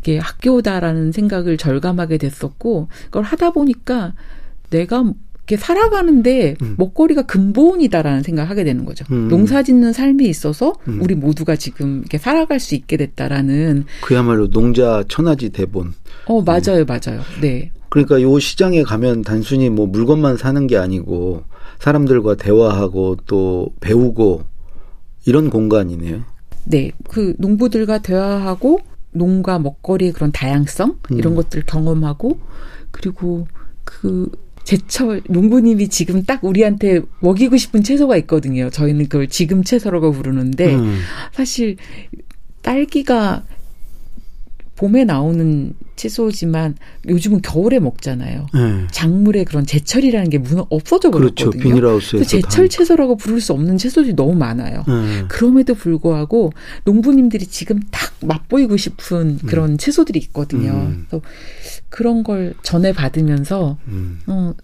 이게 0.00 0.18
학교다라는 0.18 1.12
생각을 1.12 1.56
절감하게 1.56 2.18
됐었고 2.18 2.88
그걸 3.06 3.22
하다 3.22 3.50
보니까 3.52 4.12
내가 4.70 5.04
이렇게 5.46 5.56
살아가는데 5.56 6.56
음. 6.62 6.74
먹거리가 6.78 7.22
근본이다라는 7.22 8.22
생각을 8.22 8.50
하게 8.50 8.64
되는 8.64 8.84
거죠. 8.84 9.04
음. 9.12 9.28
농사짓는 9.28 9.92
삶이 9.92 10.26
있어서 10.26 10.74
음. 10.88 11.00
우리 11.02 11.14
모두가 11.14 11.54
지금 11.56 12.00
이렇게 12.00 12.18
살아갈 12.18 12.58
수 12.60 12.74
있게 12.74 12.96
됐다라는 12.96 13.84
그야말로 14.00 14.48
농자 14.48 15.04
천하지 15.06 15.50
대본. 15.50 15.92
어 16.26 16.40
맞아요 16.42 16.86
맞아요 16.86 17.20
네 17.42 17.70
그러니까 17.94 18.20
요 18.22 18.40
시장에 18.40 18.82
가면 18.82 19.22
단순히 19.22 19.70
뭐 19.70 19.86
물건만 19.86 20.36
사는 20.36 20.66
게 20.66 20.76
아니고 20.76 21.44
사람들과 21.78 22.34
대화하고 22.34 23.18
또 23.24 23.68
배우고 23.78 24.42
이런 25.26 25.48
공간이네요. 25.48 26.22
네, 26.64 26.90
그 27.08 27.36
농부들과 27.38 27.98
대화하고 27.98 28.80
농가 29.12 29.60
먹거리의 29.60 30.10
그런 30.10 30.32
다양성 30.32 30.98
음. 31.12 31.18
이런 31.18 31.36
것들 31.36 31.62
경험하고 31.66 32.40
그리고 32.90 33.46
그 33.84 34.28
제철 34.64 35.22
농부님이 35.28 35.86
지금 35.86 36.24
딱 36.24 36.42
우리한테 36.42 37.00
먹이고 37.20 37.56
싶은 37.56 37.84
채소가 37.84 38.16
있거든요. 38.16 38.70
저희는 38.70 39.04
그걸 39.04 39.28
지금 39.28 39.62
채소라고 39.62 40.10
부르는데 40.10 40.74
음. 40.74 40.98
사실 41.30 41.76
딸기가 42.60 43.44
봄에 44.76 45.04
나오는 45.04 45.72
채소지만 45.96 46.76
요즘은 47.08 47.42
겨울에 47.42 47.78
먹잖아요. 47.78 48.46
네. 48.52 48.86
작물의 48.90 49.44
그런 49.44 49.64
제철이라는 49.64 50.30
게 50.30 50.38
무너 50.38 50.66
없어져 50.68 51.10
그렇죠. 51.10 51.50
버렸거든요. 51.50 51.62
비닐하우스에서 51.62 52.16
그래서 52.16 52.30
제철 52.30 52.68
채소라고 52.68 53.16
부를 53.16 53.40
수 53.40 53.52
없는 53.52 53.78
채소들이 53.78 54.16
너무 54.16 54.34
많아요. 54.34 54.84
네. 54.86 55.24
그럼에도 55.28 55.74
불구하고 55.74 56.52
농부님들이 56.84 57.46
지금 57.46 57.80
딱 57.90 58.12
맛보이고 58.22 58.76
싶은 58.76 59.38
그런 59.46 59.78
채소들이 59.78 60.18
있거든요. 60.20 60.72
음. 60.72 61.06
그래서 61.08 61.24
그런 61.88 62.24
걸 62.24 62.54
전해 62.62 62.92
받으면서 62.92 63.78
음. 63.86 64.18
어, 64.26 64.54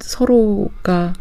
서로가 0.00 1.12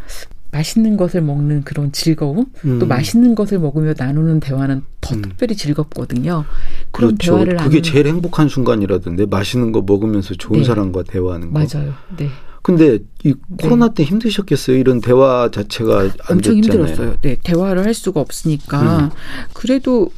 맛있는 0.52 0.98
것을 0.98 1.22
먹는 1.22 1.64
그런 1.64 1.92
즐거움, 1.92 2.46
음. 2.66 2.80
또 2.80 2.86
맛있는 2.86 3.36
것을 3.36 3.60
먹으며 3.60 3.94
나누는 3.98 4.40
대화는 4.42 4.84
더 5.00 5.16
음. 5.16 5.22
특별히 5.22 5.56
즐겁거든요. 5.56 6.44
그런 6.92 7.16
그렇죠. 7.16 7.34
대화를 7.36 7.58
그게 7.58 7.80
나누는- 7.80 7.84
제일 7.84 8.08
행복한 8.08 8.50
순간이라던데 8.50 9.28
맛있는 9.28 9.72
거 9.72 9.82
먹으면서 9.82 10.34
좋은 10.36 10.60
네. 10.60 10.66
사람과 10.66 11.04
대화하는 11.04 11.52
거. 11.54 11.60
맞아요. 11.60 11.94
네. 12.18 12.28
근데 12.64 13.00
이 13.24 13.34
코로나 13.60 13.90
때 13.94 14.04
힘드셨겠어요. 14.04 14.78
이런 14.78 15.02
대화 15.02 15.50
자체가 15.52 16.00
안 16.02 16.12
엄청 16.30 16.56
됐잖아요. 16.62 16.62
힘들었어요. 16.84 17.16
네, 17.22 17.38
대화를 17.44 17.86
할 17.86 17.94
수가 17.96 18.20
없으니까. 18.20 19.00
음. 19.06 19.10
그래도 19.54 20.12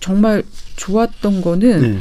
정말 0.00 0.42
좋았던 0.76 1.40
거는 1.40 1.80
네. 1.80 1.98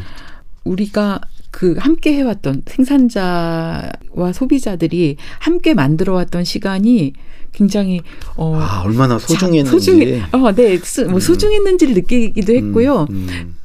우리가 0.66 1.22
그 1.52 1.76
함께 1.80 2.14
해왔던 2.14 2.64
생산자와 2.66 4.34
소비자들이 4.34 5.16
함께 5.40 5.74
만들어왔던 5.74 6.44
시간이 6.44 7.14
굉장히 7.56 8.02
어 8.36 8.56
아 8.60 8.82
얼마나 8.86 9.18
자- 9.18 9.28
소중했는지. 9.28 9.72
소중해 9.72 10.22
어, 10.34 10.52
네, 10.54 10.78
수, 10.78 11.06
뭐 11.06 11.16
음. 11.16 11.20
소중했는지를 11.20 11.94
느끼기도 11.96 12.54
했고요. 12.54 13.08
음, 13.10 13.28
음, 13.30 13.56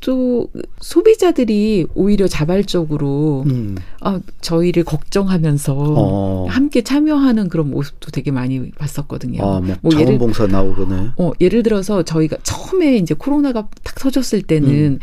또 0.00 0.48
소비자들이 0.80 1.86
오히려 1.94 2.26
자발적으로 2.26 3.44
음. 3.46 3.76
아, 4.00 4.20
저희를 4.40 4.84
걱정하면서 4.84 5.74
어. 5.78 6.46
함께 6.50 6.82
참여하는 6.82 7.48
그런 7.48 7.70
모습도 7.70 8.10
되게 8.10 8.30
많이 8.32 8.70
봤었거든요. 8.72 9.40
아, 9.42 9.60
뭐, 9.60 9.76
뭐 9.80 9.92
예를 9.94 10.06
자원봉사 10.06 10.48
나오거네. 10.48 11.10
어, 11.16 11.30
예를 11.40 11.62
들어서 11.62 12.02
저희가 12.02 12.36
처음에 12.42 12.96
이제 12.96 13.14
코로나가 13.14 13.68
탁 13.84 13.94
터졌을 13.94 14.42
때는 14.42 14.98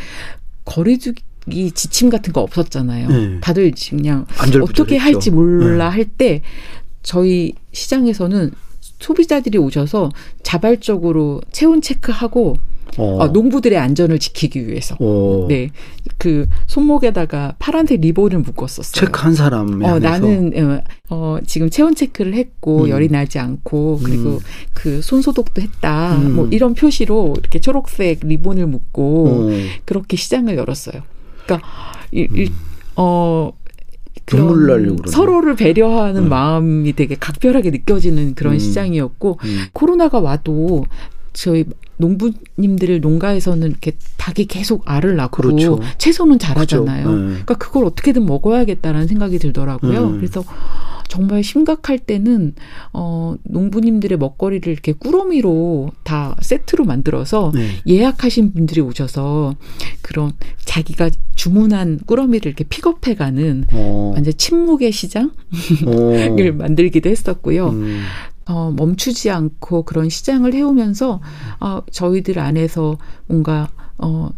거리두기 0.66 1.72
지침 1.74 2.10
같은 2.10 2.34
거 2.34 2.42
없었잖아요. 2.42 3.08
네. 3.08 3.40
다들 3.40 3.72
그냥. 3.90 4.26
어떻게 4.62 4.98
할지 4.98 5.32
몰라 5.32 5.90
네. 5.90 5.96
할때 5.96 6.42
저희 7.02 7.54
시장에서는 7.72 8.52
소비자들이 9.00 9.58
오셔서 9.58 10.12
자발적으로 10.44 11.42
체온 11.52 11.82
체크하고 11.82 12.58
어. 12.98 13.18
어, 13.20 13.28
농부들의 13.28 13.78
안전을 13.78 14.18
지키기 14.20 14.68
위해서 14.68 14.96
어. 15.00 15.46
네그 15.48 16.48
손목에다가 16.68 17.56
파란색 17.60 18.02
리본을 18.02 18.40
묶었었어요. 18.40 18.92
체크 19.06 19.22
한 19.22 19.36
사람에 19.36 19.88
어. 19.88 20.00
나는 20.00 20.52
어, 20.58 20.82
어, 21.10 21.38
지금 21.46 21.70
체온 21.70 21.94
체크를 21.94 22.34
했고 22.34 22.86
음. 22.86 22.90
열이 22.90 23.10
나지 23.10 23.38
않고 23.40 24.00
그리고 24.04 24.30
음. 24.32 24.40
그 24.74 25.02
손 25.02 25.22
소독도 25.22 25.62
했다. 25.62 26.16
음. 26.16 26.36
뭐 26.36 26.48
이런 26.52 26.74
표시로 26.74 27.36
이렇게 27.38 27.60
초록색 27.60 28.22
리본을 28.24 28.66
묶고 28.68 29.28
어. 29.28 29.50
그렇게 29.86 30.18
시장을 30.18 30.58
열었어요. 30.58 31.02
그러니까 31.46 31.68
이, 32.12 32.28
이, 32.32 32.52
어 32.96 33.52
그런 33.52 33.69
눈물 34.26 34.68
나려고 34.68 34.98
그러네. 34.98 35.12
서로를 35.12 35.56
배려하는 35.56 36.24
음. 36.24 36.30
마음이 36.30 36.94
되게 36.94 37.16
각별하게 37.16 37.72
느껴지는 37.72 38.36
그런 38.36 38.54
음. 38.54 38.60
시장이었고 38.60 39.40
음. 39.44 39.66
코로나가 39.74 40.20
와도 40.20 40.86
저희 41.34 41.66
농부님들 41.98 43.02
농가에서는 43.02 43.68
이렇게 43.68 43.92
닭이 44.18 44.46
계속 44.46 44.84
알을 44.86 45.16
낳고 45.16 45.42
그렇죠. 45.42 45.80
채소는 45.98 46.40
잘하잖아요. 46.40 47.06
그죠. 47.06 47.18
네. 47.18 47.28
그러니까 47.28 47.54
그걸 47.56 47.86
어떻게든 47.86 48.26
먹어야겠다라는 48.26 49.08
생각이 49.08 49.38
들더라고요. 49.40 50.08
음. 50.08 50.18
그래서 50.18 50.44
정말 51.10 51.44
심각할 51.44 51.98
때는 51.98 52.54
어 52.94 53.36
농부님들의 53.44 54.18
먹거리를 54.18 54.72
이렇게 54.72 54.94
꾸러미로 54.94 55.92
다 56.04 56.38
세트로 56.40 56.86
만들어서 56.86 57.52
네. 57.54 57.68
예약하신 57.88 58.54
분들이 58.54 58.80
오셔서 58.80 59.56
그런 60.02 60.32
자기가 60.64 61.10
주문한 61.36 62.02
꾸러미를 62.06 62.48
이렇게 62.48 62.64
픽업해 62.64 63.16
가는 63.16 63.66
어. 63.74 64.14
완전 64.14 64.34
침묵의 64.38 64.92
시장을 64.92 65.30
어. 65.88 66.54
만들기도 66.56 67.10
했었고요. 67.10 67.70
음. 67.70 68.04
어, 68.50 68.74
멈추지 68.76 69.30
않고 69.30 69.84
그런 69.84 70.10
시장을 70.10 70.54
해오면서 70.56 71.22
어, 71.60 71.82
저희들 71.92 72.40
안에서 72.40 72.98
뭔가 73.28 73.70
어, 74.00 74.32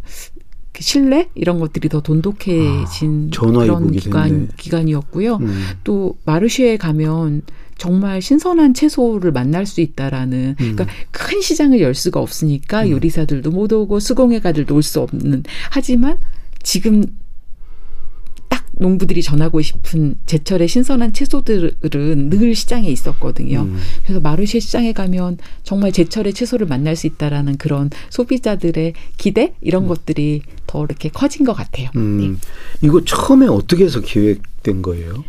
그 0.73 0.83
신뢰 0.83 1.29
이런 1.33 1.59
것들이 1.59 1.87
더 1.87 2.01
돈독해진 2.01 3.31
아, 3.35 3.39
그런 3.41 3.91
기간 3.91 4.29
됐네. 4.29 4.47
기간이었고요. 4.57 5.35
음. 5.37 5.63
또 5.85 6.17
마르쉐에 6.25 6.75
가면 6.77 7.43
정말 7.77 8.21
신선한 8.21 8.73
채소를 8.73 9.31
만날 9.31 9.65
수 9.65 9.81
있다라는 9.81 10.55
음. 10.59 10.75
그러니까 10.75 10.85
큰 11.11 11.41
시장을 11.41 11.79
열 11.81 11.95
수가 11.95 12.19
없으니까 12.19 12.89
요리사들도 12.89 13.49
못 13.49 13.71
오고 13.71 13.99
수공예가들도 13.99 14.75
올 14.75 14.83
수 14.83 14.99
없는 14.99 15.43
하지만 15.71 16.17
지금 16.63 17.03
딱 17.03 17.11
농부들이 18.81 19.21
전하고 19.21 19.61
싶은 19.61 20.15
제철의 20.25 20.67
신선한 20.67 21.13
채소들은 21.13 22.29
늘 22.29 22.55
시장에 22.55 22.89
있었거든요. 22.89 23.61
음. 23.61 23.77
그래서 24.03 24.19
마르쉐 24.19 24.59
시장에 24.59 24.91
가면 24.91 25.37
정말 25.63 25.91
제철의 25.91 26.33
채소를 26.33 26.65
만날 26.65 26.95
수 26.95 27.05
있다라는 27.05 27.57
그런 27.57 27.91
소비자들의 28.09 28.93
기대 29.17 29.53
이런 29.61 29.87
것들이 29.87 30.41
더 30.65 30.83
이렇게 30.83 31.09
커진 31.09 31.45
것 31.45 31.53
같아요. 31.53 31.89
음, 31.95 32.39
이거 32.81 33.03
처음에 33.05 33.45
어떻게 33.45 33.83
해서 33.83 34.01
기획된 34.01 34.81
거예요? 34.81 35.23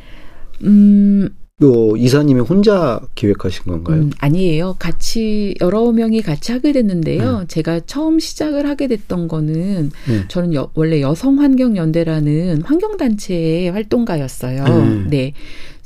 음, 0.62 1.28
그 1.62 1.96
이사님이 1.96 2.40
혼자 2.40 3.00
기획하신 3.14 3.64
건가요? 3.66 4.00
음, 4.00 4.10
아니에요. 4.18 4.74
같이 4.80 5.54
여러 5.60 5.92
명이 5.92 6.20
같이 6.22 6.50
하게 6.50 6.72
됐는데요. 6.72 7.44
제가 7.46 7.78
처음 7.86 8.18
시작을 8.18 8.68
하게 8.68 8.88
됐던 8.88 9.28
거는 9.28 9.92
네. 10.08 10.24
저는 10.26 10.54
여- 10.54 10.70
원래 10.74 11.00
여성환경연대라는 11.00 12.62
환경단체의 12.62 13.70
활동가였어요. 13.70 14.64
음. 14.64 15.06
네. 15.08 15.34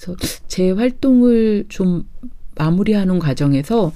그래서 0.00 0.16
제 0.49 0.71
활동을 0.71 1.66
좀 1.68 2.04
마무리하는 2.54 3.18
과정에서 3.18 3.92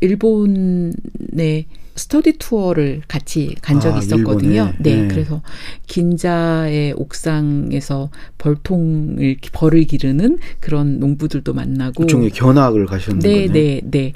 일본의 0.00 1.64
스터디 1.96 2.38
투어를 2.38 3.02
같이 3.06 3.54
간 3.62 3.80
적이 3.80 3.96
아, 3.96 3.98
있었거든요. 3.98 4.72
네. 4.80 5.02
네. 5.02 5.08
그래서 5.08 5.42
긴자의 5.86 6.94
옥상에서 6.96 8.10
벌통을 8.38 9.36
벌을 9.52 9.84
기르는 9.84 10.38
그런 10.60 10.98
농부들도 10.98 11.52
만나고 11.52 12.02
그중에 12.02 12.30
견학을 12.30 12.86
가셨는 12.86 13.20
네, 13.20 13.46
거네요. 13.46 13.52
네, 13.52 13.80
네. 13.84 14.12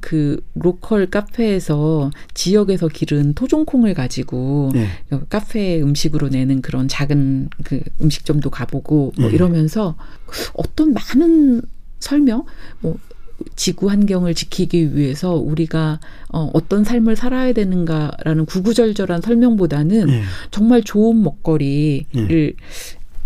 그 0.00 0.42
로컬 0.54 1.06
카페에서 1.06 2.10
지역에서 2.34 2.88
기른 2.88 3.34
토종콩을 3.34 3.94
가지고 3.94 4.70
네. 4.74 4.86
그 5.08 5.26
카페 5.28 5.80
음식으로 5.80 6.28
내는 6.28 6.62
그런 6.62 6.86
작은 6.86 7.48
그 7.64 7.80
음식점도 8.00 8.50
가보고 8.50 9.12
뭐 9.18 9.28
네. 9.28 9.34
이러면서 9.34 9.96
어떤 10.54 10.92
많은 10.92 11.62
설명 11.98 12.44
뭐 12.80 12.98
지구 13.56 13.90
환경을 13.90 14.34
지키기 14.34 14.96
위해서 14.96 15.34
우리가 15.34 16.00
어, 16.32 16.50
어떤 16.54 16.84
삶을 16.84 17.16
살아야 17.16 17.52
되는가라는 17.52 18.46
구구절절한 18.46 19.20
설명보다는 19.22 20.06
네. 20.06 20.22
정말 20.50 20.82
좋은 20.82 21.22
먹거리를 21.22 22.54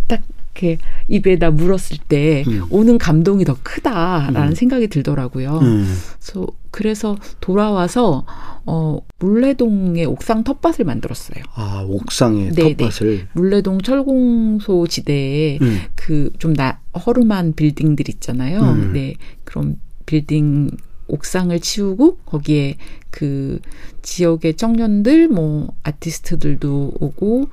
딱 0.08 0.22
이렇게 0.54 0.78
입에다 1.08 1.50
물었을 1.50 1.98
때 2.08 2.44
음. 2.46 2.62
오는 2.70 2.96
감동이 2.96 3.44
더 3.44 3.56
크다라는 3.62 4.50
음. 4.50 4.54
생각이 4.54 4.86
들더라고요. 4.86 5.58
음. 5.58 5.84
그래서, 6.20 6.46
그래서 6.70 7.18
돌아와서 7.40 8.24
어 8.64 8.98
물레동에 9.18 10.04
옥상 10.04 10.44
텃밭을 10.44 10.84
만들었어요. 10.84 11.42
아 11.54 11.84
옥상에 11.86 12.50
네, 12.52 12.76
텃밭을. 12.76 13.28
물레동 13.32 13.80
철공소 13.82 14.86
지대에 14.86 15.58
음. 15.60 15.80
그좀 15.96 16.54
나 16.54 16.80
허름한 17.04 17.54
빌딩들 17.54 18.08
있잖아요. 18.08 18.60
음. 18.60 18.92
네. 18.92 19.14
그런 19.42 19.76
빌딩 20.06 20.70
옥상을 21.06 21.58
치우고 21.60 22.16
거기에 22.24 22.76
그 23.10 23.58
지역의 24.02 24.56
청년들 24.56 25.28
뭐 25.28 25.68
아티스트들도 25.82 26.94
오고 26.98 27.48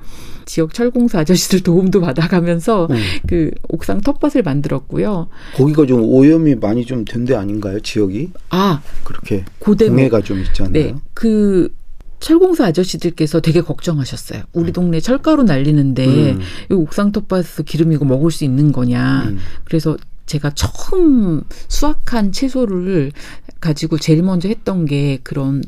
지역 0.46 0.72
철공사 0.74 1.20
아저씨들 1.20 1.60
도움도 1.60 2.00
받아가면서 2.00 2.88
음. 2.90 2.96
그 3.26 3.50
옥상 3.68 4.00
텃밭을 4.00 4.42
만들었고요. 4.42 5.28
거기가 5.54 5.84
좀 5.86 6.02
오염이 6.02 6.54
많이 6.56 6.84
좀 6.86 7.04
된 7.04 7.24
데 7.26 7.34
아닌가요? 7.34 7.78
지역이 7.80 8.30
아, 8.50 8.80
그렇게 9.04 9.44
고대목. 9.58 9.96
공해가 9.96 10.20
좀 10.22 10.40
있지 10.40 10.62
않나요? 10.62 10.72
네. 10.72 10.94
그 11.14 11.72
철공사 12.20 12.64
아저씨들께서 12.66 13.40
되게 13.40 13.60
걱정하셨어요. 13.60 14.44
우리 14.52 14.72
동네 14.72 14.98
철가루 15.00 15.42
날리는데 15.42 16.32
음. 16.32 16.40
이 16.70 16.74
옥상 16.74 17.12
텃밭에서 17.12 17.64
기름 17.64 17.92
이거 17.92 18.04
먹을 18.04 18.30
수 18.30 18.44
있는 18.44 18.72
거냐. 18.72 19.24
음. 19.28 19.38
그래서 19.64 19.96
제가 20.26 20.50
처음 20.54 21.42
수확한 21.68 22.32
채소를 22.32 23.12
가지고 23.60 23.98
제일 23.98 24.22
먼저 24.22 24.48
했던 24.48 24.86
게 24.86 25.18
그런 25.22 25.62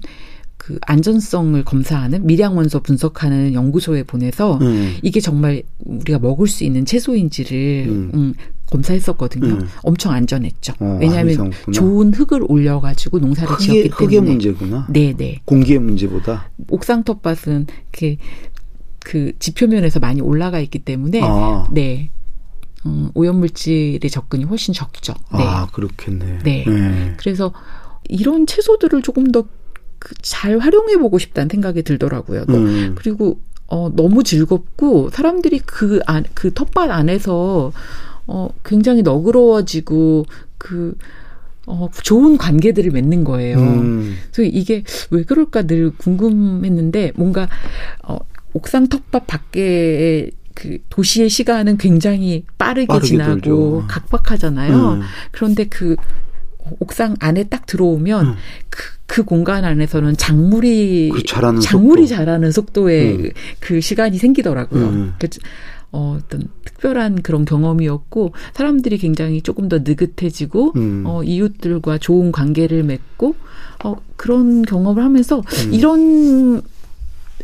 그 0.57 0.79
안전성을 0.87 1.63
검사하는 1.63 2.27
미량 2.27 2.57
원소 2.57 2.81
분석하는 2.81 3.53
연구소에 3.53 4.03
보내서 4.05 4.59
음. 4.63 4.97
이게 5.03 5.21
정말 5.21 5.63
우리가 5.81 6.19
먹을 6.19 6.47
수 6.47 6.65
있는 6.65 6.87
채소인지를 6.87 7.85
음. 7.87 8.11
음, 8.15 8.35
검사했었거든요. 8.71 9.47
음. 9.47 9.69
엄청 9.83 10.13
안전했죠. 10.13 10.73
어, 10.81 10.97
왜냐하면 11.01 11.33
안전했구나. 11.33 11.75
좋은 11.75 12.15
흙을 12.15 12.47
올려가지고 12.49 13.19
농사를 13.19 13.53
흙의, 13.53 13.59
지었기 13.59 13.89
흙의 13.91 14.09
때문에. 14.09 14.31
문제구나. 14.31 14.87
네네. 14.91 15.43
공기의 15.45 15.81
문제보다. 15.81 16.49
옥상 16.71 17.05
텃밭은 17.05 17.67
이렇게 17.93 18.17
그 19.01 19.33
지표면에서 19.39 20.01
많이 20.01 20.23
올라가 20.23 20.61
있기 20.61 20.79
때문에 20.79 21.21
아, 21.23 21.69
네. 21.73 22.09
음, 22.87 23.11
오염물질의 23.15 24.09
접근이 24.11 24.45
훨씬 24.45 24.75
적죠. 24.75 25.15
네. 25.33 25.39
아 25.43 25.67
그렇겠네. 25.73 26.39
네. 26.45 26.65
네. 26.67 27.15
그래서 27.17 27.53
이런 28.09 28.47
채소들을 28.47 29.03
조금 29.03 29.31
더그잘 29.33 30.59
활용해 30.59 30.99
보고 30.99 31.19
싶다는 31.19 31.49
생각이 31.51 31.83
들더라고요. 31.83 32.45
또 32.47 32.55
음. 32.57 32.95
그리고 32.97 33.39
어 33.67 33.91
너무 33.95 34.23
즐겁고 34.23 35.09
사람들이 35.11 35.61
그 35.61 36.01
안 36.07 36.25
그 36.35 36.53
텃밭 36.53 36.91
안에서 36.91 37.73
어 38.27 38.49
굉장히 38.65 39.03
너그러워지고 39.03 40.27
그 40.59 40.97
어, 41.67 41.89
좋은 42.03 42.37
관계들을 42.37 42.91
맺는 42.91 43.25
거예요. 43.25 43.59
음. 43.59 44.17
그래서 44.31 44.51
이게 44.55 44.85
왜 45.11 45.23
그럴까 45.25 45.63
늘 45.63 45.91
궁금했는데 45.97 47.13
뭔가 47.17 47.49
어, 48.03 48.19
옥상 48.53 48.89
텃밭 48.89 49.27
밖에 49.27 50.31
그 50.55 50.79
도시의 50.89 51.29
시간은 51.29 51.77
굉장히 51.79 52.45
빠르게, 52.59 52.87
빠르게 52.87 53.07
지나고 53.07 53.41
돌죠. 53.41 53.85
각박하잖아요. 53.89 54.93
음. 54.93 55.01
그런데 55.33 55.65
그 55.65 55.97
옥상 56.81 57.17
안에 57.21 57.45
딱 57.45 57.67
들어오면 57.67 58.27
음. 58.27 58.35
그, 58.71 58.83
그 59.07 59.23
공간 59.25 59.65
안에서는 59.65 60.17
작물이 60.17 61.11
그 61.13 61.23
자라는 61.25 61.61
작물이 61.61 62.07
속도. 62.07 62.17
자라는 62.17 62.53
속도의 62.53 63.15
음. 63.17 63.31
그 63.61 63.81
시간이 63.81 64.19
생기더라고요. 64.19 64.85
음. 64.85 65.15
그, 65.19 65.29
어, 65.93 66.19
어떤 66.19 66.49
특별한 66.65 67.23
그런 67.23 67.45
경험이었고 67.45 68.33
사람들이 68.55 68.99
굉장히 68.99 69.43
조금 69.43 69.69
더 69.69 69.79
느긋해지고 69.85 70.73
음. 70.77 71.03
어, 71.07 71.23
이웃들과 71.23 71.99
좋은 71.99 72.33
관계를 72.33 72.83
맺고 72.83 73.37
어, 73.85 73.97
그런 74.17 74.63
경험을 74.63 75.05
하면서 75.05 75.39
음. 75.39 75.75
이런 75.75 76.63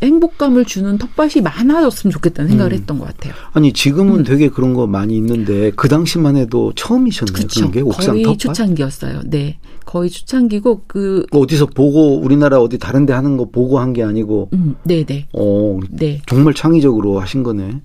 행복감을 0.01 0.65
주는 0.65 0.97
텃밭이 0.97 1.41
많아졌으면 1.43 2.11
좋겠다는 2.11 2.49
생각을 2.49 2.71
음. 2.73 2.77
했던 2.77 2.99
것 2.99 3.05
같아요. 3.05 3.33
아니 3.53 3.71
지금은 3.71 4.23
되게 4.23 4.49
그런 4.49 4.73
거 4.73 4.87
많이 4.87 5.15
있는데 5.17 5.71
그 5.75 5.87
당시만 5.87 6.35
해도 6.37 6.73
처음이셨나요? 6.75 7.47
그런 7.53 7.71
게 7.71 7.81
옥상 7.81 8.13
거의 8.15 8.23
텃밭? 8.23 8.39
초창기였어요. 8.39 9.21
네, 9.25 9.59
거의 9.85 10.09
초창기고 10.09 10.83
그 10.87 11.25
어디서 11.31 11.67
보고 11.67 12.19
우리나라 12.19 12.59
어디 12.59 12.77
다른 12.79 13.05
데 13.05 13.13
하는 13.13 13.37
거 13.37 13.45
보고 13.49 13.79
한 13.79 13.91
게 13.93 14.03
아니고 14.03 14.49
음, 14.53 14.75
네, 14.83 15.03
네, 15.03 15.27
어 15.33 15.77
네. 15.89 16.21
정말 16.27 16.53
창의적으로 16.53 17.19
하신 17.19 17.43
거네. 17.43 17.81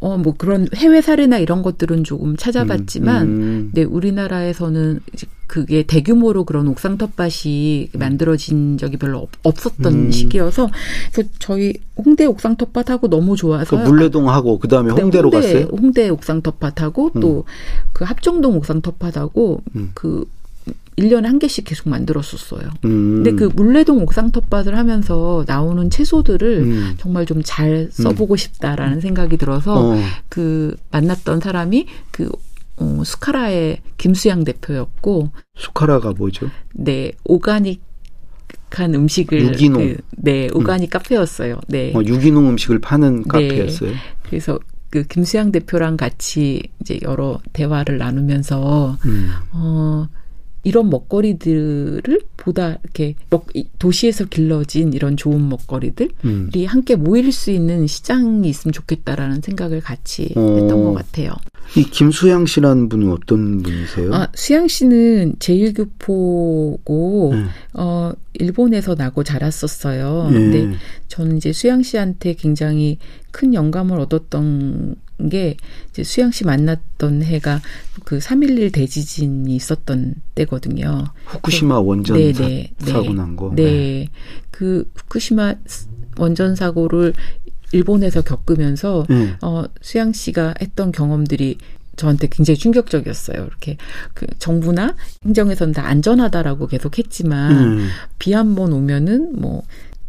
어, 0.00 0.16
뭐 0.16 0.34
그런 0.36 0.68
해외 0.76 1.00
사례나 1.00 1.38
이런 1.38 1.62
것들은 1.62 2.04
조금 2.04 2.36
찾아봤지만, 2.36 3.26
음. 3.26 3.70
네, 3.74 3.82
우리나라에서는 3.82 5.00
그게 5.48 5.82
대규모로 5.82 6.44
그런 6.44 6.68
옥상 6.68 6.98
텃밭이 6.98 7.88
만들어진 7.94 8.76
적이 8.78 8.96
별로 8.98 9.18
없, 9.18 9.30
없었던 9.42 9.92
음. 9.92 10.10
시기여서, 10.12 10.68
그래서 11.12 11.28
저희 11.40 11.72
홍대 11.96 12.26
옥상 12.26 12.56
텃밭하고 12.56 13.08
너무 13.08 13.32
그 13.32 13.36
좋아서. 13.38 13.76
물레동하고 13.76 14.58
그 14.58 14.68
다음에 14.68 14.94
네, 14.94 15.00
홍대로 15.02 15.30
홍대, 15.30 15.52
갔어요. 15.54 15.68
홍대 15.72 16.08
옥상 16.08 16.42
텃밭하고 16.42 17.10
또 17.20 17.44
그 17.92 18.04
합정동 18.04 18.56
옥상 18.56 18.80
텃밭하고 18.80 19.60
음. 19.74 19.90
그 19.94 20.24
1년에 20.98 21.22
한 21.24 21.38
개씩 21.38 21.64
계속 21.64 21.88
만들었었어요. 21.88 22.68
음. 22.84 23.22
근데 23.22 23.32
그 23.32 23.44
물레동 23.44 24.02
옥상 24.02 24.30
텃밭을 24.32 24.76
하면서 24.76 25.44
나오는 25.46 25.88
채소들을 25.88 26.58
음. 26.58 26.94
정말 26.98 27.24
좀 27.24 27.38
잘 27.48 27.88
써보고 27.90 28.36
싶다라는 28.36 29.00
생각이 29.00 29.36
들어서 29.36 29.92
어. 29.92 29.98
그 30.28 30.76
만났던 30.90 31.40
사람이 31.40 31.86
그 32.10 32.30
어, 32.76 33.02
스카라의 33.04 33.78
김수양 33.96 34.44
대표였고 34.44 35.30
수카라가 35.56 36.12
뭐죠? 36.12 36.50
네 36.74 37.12
오가닉 37.24 37.80
한 38.70 38.94
음식을 38.94 39.40
유기농. 39.40 39.82
그, 39.82 39.96
네 40.10 40.48
오가닉 40.52 40.90
카페였어요. 40.90 41.58
네 41.68 41.92
어, 41.94 42.02
유기농 42.04 42.48
음식을 42.50 42.80
파는 42.80 43.22
네. 43.22 43.28
카페였어요. 43.28 43.92
그래서 44.24 44.58
그 44.90 45.04
김수양 45.04 45.52
대표랑 45.52 45.96
같이 45.96 46.62
이제 46.80 46.98
여러 47.02 47.40
대화를 47.52 47.98
나누면서 47.98 48.98
음. 49.06 49.30
어 49.52 50.06
이런 50.64 50.90
먹거리들을 50.90 52.20
보다 52.36 52.78
이렇게 52.82 53.14
도시에서 53.78 54.26
길러진 54.26 54.92
이런 54.92 55.16
좋은 55.16 55.48
먹거리들이 55.48 56.10
음. 56.24 56.50
함께 56.66 56.96
모일 56.96 57.32
수 57.32 57.50
있는 57.50 57.86
시장이 57.86 58.48
있으면 58.48 58.72
좋겠다라는 58.72 59.40
생각을 59.42 59.80
같이 59.80 60.32
어. 60.36 60.56
했던 60.60 60.84
것 60.84 60.94
같아요. 60.94 61.32
이 61.76 61.84
김수양 61.84 62.46
씨라는 62.46 62.88
분은 62.88 63.12
어떤 63.12 63.62
분이세요? 63.62 64.14
아, 64.14 64.28
수양 64.34 64.68
씨는 64.68 65.34
제1교포고, 65.38 67.34
네. 67.34 67.44
어, 67.74 68.12
일본에서 68.34 68.94
나고 68.94 69.22
자랐었어요. 69.22 70.30
네. 70.32 70.38
근데 70.38 70.76
저는 71.08 71.36
이제 71.36 71.52
수양 71.52 71.82
씨한테 71.82 72.34
굉장히 72.34 72.96
큰 73.30 73.52
영감을 73.52 74.00
얻었던 74.00 74.96
게 75.30 75.56
이제 75.90 76.04
수영 76.04 76.30
씨 76.30 76.44
만났던 76.44 77.22
해가 77.24 77.60
그 78.04 78.18
3.11 78.18 78.72
대지진이 78.72 79.54
있었던 79.56 80.14
때거든요. 80.34 81.06
후쿠시마 81.26 81.80
원전 81.80 82.16
네, 82.16 82.32
사, 82.32 82.44
네, 82.44 82.70
네. 82.78 82.92
사고 82.92 83.12
난 83.12 83.34
거. 83.34 83.52
네. 83.54 84.08
그 84.50 84.88
후쿠시마 84.94 85.54
원전 86.16 86.54
사고를 86.54 87.14
일본에서 87.72 88.22
겪으면서 88.22 89.06
네. 89.08 89.34
어 89.42 89.64
수양 89.80 90.12
씨가 90.12 90.54
했던 90.60 90.92
경험들이 90.92 91.58
저한테 91.96 92.28
굉장히 92.30 92.56
충격적이었어요. 92.56 93.44
이렇게 93.44 93.76
그 94.14 94.26
정부나 94.38 94.94
행정에서는 95.24 95.74
다 95.74 95.86
안전하다라고 95.86 96.68
계속 96.68 96.98
했지만 96.98 97.52
음. 97.52 97.88
비한번 98.18 98.72
오면은 98.72 99.38
뭐 99.38 99.64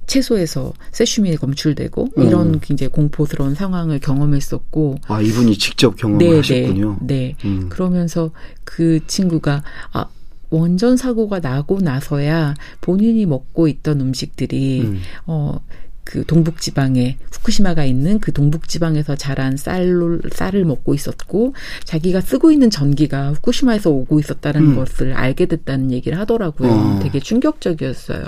채소에서 0.09 0.73
세슘이 0.91 1.37
검출되고 1.37 2.09
음. 2.17 2.23
이런 2.23 2.59
굉장히 2.59 2.91
공포스러운 2.91 3.55
상황을 3.55 3.99
경험했었고 3.99 4.95
아 5.07 5.21
이분이 5.21 5.57
직접 5.57 5.95
네, 5.95 6.01
경험하셨군요. 6.01 6.97
네, 7.01 7.35
네. 7.39 7.47
음. 7.47 7.69
그러면서 7.69 8.31
그 8.63 8.99
친구가 9.05 9.63
아 9.93 10.07
원전 10.49 10.97
사고가 10.97 11.39
나고 11.39 11.79
나서야 11.79 12.55
본인이 12.81 13.25
먹고 13.27 13.67
있던 13.67 14.01
음식들이 14.01 14.81
음. 14.81 14.99
어, 15.27 15.59
그 16.03 16.25
동북 16.25 16.59
지방에 16.59 17.19
후쿠시마가 17.31 17.85
있는 17.85 18.19
그 18.19 18.33
동북 18.33 18.67
지방에서 18.67 19.15
자란 19.15 19.57
쌀로 19.57 20.19
쌀을 20.31 20.65
먹고 20.65 20.95
있었고 20.95 21.53
자기가 21.83 22.21
쓰고 22.21 22.51
있는 22.51 22.71
전기가 22.71 23.31
후쿠시마에서 23.33 23.91
오고 23.91 24.19
있었다는 24.19 24.71
음. 24.71 24.75
것을 24.75 25.13
알게 25.13 25.45
됐다는 25.45 25.91
얘기를 25.91 26.17
하더라고요. 26.17 26.71
어. 26.71 26.99
되게 27.03 27.19
충격적이었어요. 27.19 28.23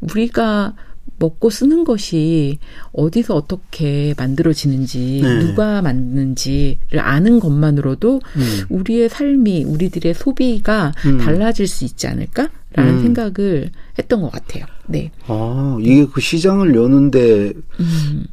우리가 0.00 0.74
먹고 1.18 1.50
쓰는 1.50 1.84
것이 1.84 2.58
어디서 2.92 3.34
어떻게 3.34 4.14
만들어지는지 4.16 5.20
네. 5.22 5.38
누가 5.40 5.82
만드는지를 5.82 7.00
아는 7.00 7.40
것만으로도 7.40 8.20
음. 8.36 8.60
우리의 8.68 9.08
삶이 9.08 9.64
우리들의 9.64 10.14
소비가 10.14 10.92
음. 11.06 11.18
달라질 11.18 11.66
수 11.66 11.84
있지 11.84 12.06
않을까 12.06 12.48
라는 12.74 12.94
음. 12.98 13.02
생각을 13.02 13.70
했던 13.98 14.20
것 14.22 14.30
같아요. 14.30 14.64
네. 14.86 15.10
아 15.26 15.76
이게 15.80 16.06
그 16.06 16.20
시장을 16.20 16.74
여는데 16.74 17.52
음. 17.80 18.24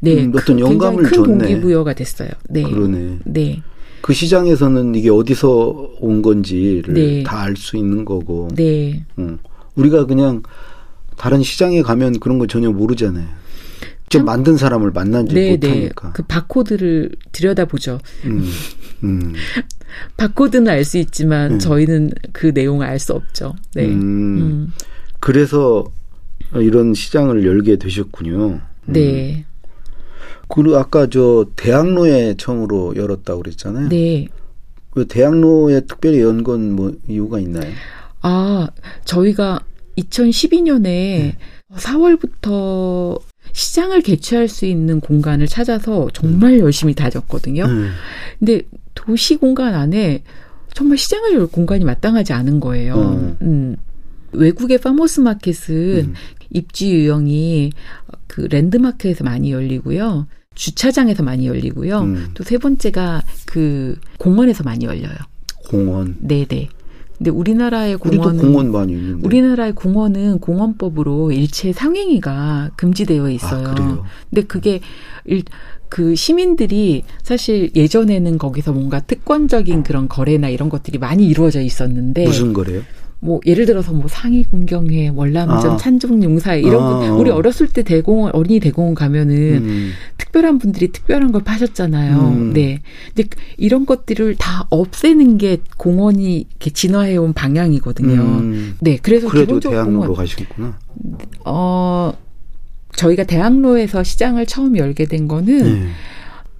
네, 0.00 0.24
음, 0.24 0.32
어떤 0.34 0.56
큰- 0.56 0.60
영감을 0.60 1.04
굉장히 1.04 1.10
큰 1.26 1.38
줬네. 1.38 1.38
동기부여가 1.48 1.94
됐어요. 1.94 2.28
네, 2.50 2.62
그러네. 2.62 3.18
네, 3.24 3.62
그 4.02 4.12
시장에서는 4.12 4.94
이게 4.94 5.08
어디서 5.10 5.92
온 6.00 6.20
건지를 6.20 6.92
네. 6.94 7.22
다알 7.22 7.56
수 7.56 7.76
있는 7.78 8.04
거고. 8.04 8.48
네. 8.54 9.02
음. 9.18 9.38
우리가 9.76 10.04
그냥 10.04 10.42
다른 11.20 11.42
시장에 11.42 11.82
가면 11.82 12.18
그런 12.18 12.38
거 12.38 12.46
전혀 12.46 12.70
모르잖아요. 12.70 13.26
직접 14.04 14.20
참- 14.20 14.24
만든 14.24 14.56
사람을 14.56 14.90
만나지 14.90 15.34
네, 15.34 15.58
네. 15.60 15.68
못하니까. 15.68 16.12
그 16.14 16.22
바코드를 16.22 17.10
들여다보죠. 17.32 18.00
음, 18.24 18.48
음, 19.04 19.34
바코드는 20.16 20.66
알 20.72 20.82
수 20.82 20.96
있지만 20.96 21.52
음. 21.52 21.58
저희는 21.58 22.12
그 22.32 22.46
내용을 22.54 22.86
알 22.86 22.98
수 22.98 23.12
없죠. 23.12 23.54
네. 23.74 23.84
음. 23.86 24.00
음. 24.00 24.72
그래서 25.20 25.84
이런 26.54 26.94
시장을 26.94 27.44
열게 27.44 27.76
되셨군요. 27.76 28.60
네. 28.86 29.44
그리고 30.48 30.78
아까 30.78 31.06
저 31.08 31.44
대학로에 31.54 32.34
처음으로 32.38 32.96
열었다고 32.96 33.42
그랬잖아요. 33.42 33.88
네. 33.90 34.26
왜 34.94 35.04
대학로에 35.04 35.82
특별히 35.86 36.20
연 36.20 36.42
건 36.42 36.72
뭐 36.72 36.92
이유가 37.06 37.38
있나요? 37.38 37.70
아, 38.22 38.68
저희가 39.04 39.60
2012년에 39.98 40.82
네. 40.82 41.36
4월부터 41.74 43.20
시장을 43.52 44.02
개최할 44.02 44.48
수 44.48 44.66
있는 44.66 45.00
공간을 45.00 45.46
찾아서 45.46 46.08
정말 46.12 46.58
열심히 46.58 46.94
다녔거든요. 46.94 47.64
음. 47.64 47.90
근데 48.38 48.62
도시 48.94 49.36
공간 49.36 49.74
안에 49.74 50.22
정말 50.74 50.98
시장을 50.98 51.34
열 51.34 51.46
공간이 51.46 51.84
마땅하지 51.84 52.32
않은 52.32 52.60
거예요. 52.60 52.94
음. 52.96 53.36
음. 53.42 53.76
외국의 54.32 54.78
farmers 54.78 55.20
market은 55.20 55.74
음. 56.08 56.14
입지 56.50 56.92
유형이 56.92 57.72
그 58.26 58.46
랜드마크에서 58.50 59.24
많이 59.24 59.50
열리고요. 59.50 60.26
주차장에서 60.54 61.22
많이 61.22 61.46
열리고요. 61.46 62.00
음. 62.00 62.30
또 62.34 62.48
세 62.48 62.58
번째가 62.58 63.22
그 63.46 63.98
공원에서 64.18 64.62
많이 64.62 64.84
열려요. 64.84 65.16
공원. 65.68 66.16
네네. 66.20 66.68
근데 67.20 67.30
우리나라의 67.30 67.98
공원은 67.98 68.40
공원 68.40 68.72
많이 68.72 68.94
있는데. 68.94 69.26
우리나라의 69.26 69.74
공원은 69.74 70.38
공원법으로 70.38 71.32
일체 71.32 71.70
상행위가 71.70 72.70
금지되어 72.76 73.28
있어요. 73.28 73.68
아, 73.68 73.74
그래요? 73.74 74.04
근데 74.30 74.42
그게 74.46 74.80
일, 75.26 75.42
그 75.90 76.14
시민들이 76.14 77.04
사실 77.22 77.70
예전에는 77.76 78.38
거기서 78.38 78.72
뭔가 78.72 79.00
특권적인 79.00 79.82
그런 79.82 80.08
거래나 80.08 80.48
이런 80.48 80.70
것들이 80.70 80.96
많이 80.96 81.26
이루어져 81.26 81.60
있었는데 81.60 82.24
무슨 82.24 82.54
거래요? 82.54 82.80
뭐 83.22 83.38
예를 83.44 83.66
들어서 83.66 83.92
뭐 83.92 84.08
상위 84.08 84.44
군경회, 84.44 85.08
월남전, 85.08 85.72
아. 85.72 85.76
찬종용사 85.76 86.54
이런 86.54 86.82
아, 86.82 86.98
분 86.98 87.10
어. 87.10 87.16
우리 87.16 87.30
어렸을 87.30 87.68
때 87.68 87.82
대공원 87.82 88.32
어린이 88.34 88.60
대공원 88.60 88.94
가면은 88.94 89.34
음. 89.62 89.92
특별한 90.16 90.58
분들이 90.58 90.90
특별한 90.90 91.30
걸 91.30 91.42
파셨잖아요. 91.44 92.18
음. 92.18 92.52
네. 92.54 92.80
근데 93.14 93.28
이런 93.58 93.84
것들을 93.84 94.36
다 94.36 94.66
없애는 94.70 95.36
게 95.36 95.58
공원이 95.76 96.46
이렇게 96.48 96.70
진화해 96.70 97.18
온 97.18 97.34
방향이거든요. 97.34 98.20
음. 98.20 98.76
네. 98.80 98.98
그래서 99.02 99.28
그래도 99.28 99.60
대학로로 99.60 100.00
공원, 100.00 100.14
가시겠구나. 100.14 100.78
어 101.44 102.14
저희가 102.96 103.24
대학로에서 103.24 104.02
시장을 104.02 104.46
처음 104.46 104.78
열게 104.78 105.04
된 105.04 105.28
거는 105.28 105.62
네. 105.62 105.88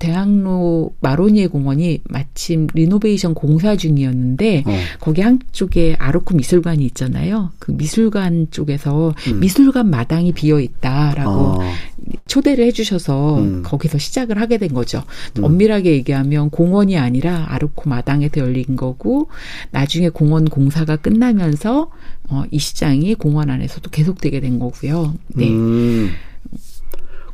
대학로 0.00 0.94
마로니에 1.00 1.46
공원이 1.46 2.00
마침 2.04 2.66
리노베이션 2.72 3.34
공사 3.34 3.76
중이었는데 3.76 4.64
어. 4.66 4.72
거기 4.98 5.20
한쪽에 5.20 5.94
아르코 5.98 6.34
미술관이 6.34 6.84
있잖아요. 6.86 7.52
그 7.58 7.72
미술관 7.72 8.48
쪽에서 8.50 9.14
음. 9.28 9.40
미술관 9.40 9.90
마당이 9.90 10.32
비어 10.32 10.58
있다라고 10.58 11.62
아, 11.62 11.72
초대를 12.26 12.64
해주셔서 12.64 13.38
음. 13.38 13.62
거기서 13.62 13.98
시작을 13.98 14.40
하게 14.40 14.56
된 14.56 14.72
거죠. 14.72 15.04
음. 15.38 15.44
엄밀하게 15.44 15.92
얘기하면 15.92 16.48
공원이 16.48 16.96
아니라 16.96 17.46
아르코 17.50 17.90
마당에서 17.90 18.40
열린 18.40 18.76
거고 18.76 19.28
나중에 19.70 20.08
공원 20.08 20.46
공사가 20.46 20.96
끝나면서 20.96 21.90
어, 22.30 22.44
이 22.50 22.58
시장이 22.58 23.16
공원 23.16 23.50
안에서도 23.50 23.90
계속되게 23.90 24.40
된 24.40 24.58
거고요. 24.58 25.14
네. 25.28 25.48
음. 25.50 26.10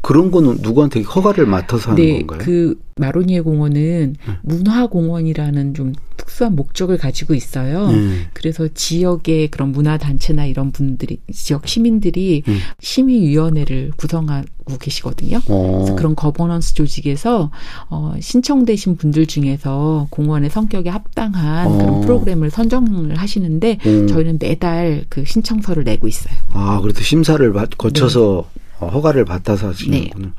그런 0.07 0.31
거는 0.31 0.59
누구한테 0.61 1.03
허가를 1.03 1.47
맡아서 1.47 1.91
하는 1.91 2.01
네, 2.01 2.19
건가요? 2.19 2.39
그 2.39 2.81
마로니에 2.95 3.41
공원은 3.41 4.15
음. 4.29 4.35
문화공원이라는 4.45 5.75
좀 5.75 5.95
특수한 6.17 6.55
목적을 6.55 6.97
가지고 6.97 7.35
있어요. 7.35 7.89
네. 7.89 8.29
그래서 8.33 8.69
지역의 8.73 9.49
그런 9.49 9.73
문화 9.73 9.99
단체나 9.99 10.47
이런 10.47 10.71
분들이 10.71 11.19
지역 11.33 11.67
시민들이 11.67 12.45
음. 12.47 12.59
심의위원회를 12.81 13.91
구성하고 13.97 14.79
계시거든요. 14.79 15.41
어. 15.49 15.79
그래서 15.79 15.97
그런 15.97 16.15
거버넌스 16.15 16.75
조직에서 16.75 17.51
어, 17.91 18.15
신청되신 18.21 18.99
분들 18.99 19.27
중에서 19.27 20.07
공원의 20.11 20.51
성격에 20.51 20.89
합당한 20.89 21.67
어. 21.67 21.79
그런 21.79 22.01
프로그램을 22.03 22.51
선정을 22.51 23.17
하시는데 23.17 23.79
음. 23.85 24.07
저희는 24.07 24.39
매달 24.41 25.05
그 25.09 25.25
신청서를 25.25 25.83
내고 25.83 26.07
있어요. 26.07 26.33
아, 26.51 26.79
그래서 26.81 27.03
심사를 27.03 27.53
받- 27.53 27.77
거쳐서 27.77 28.39
어, 28.39 28.66
허가를 28.81 29.25
받아서 29.25 29.69
하시는군요. 29.69 30.27
네. 30.27 30.33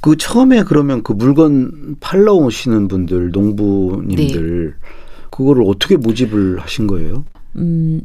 그 0.00 0.16
처음에 0.16 0.64
그러면 0.64 1.02
그 1.02 1.12
물건 1.12 1.96
팔러 2.00 2.34
오시는 2.34 2.88
분들, 2.88 3.30
농부님들, 3.30 4.66
네. 4.68 4.88
그거를 5.30 5.64
어떻게 5.66 5.96
모집을 5.96 6.60
하신 6.60 6.86
거예요? 6.86 7.24
음, 7.56 8.02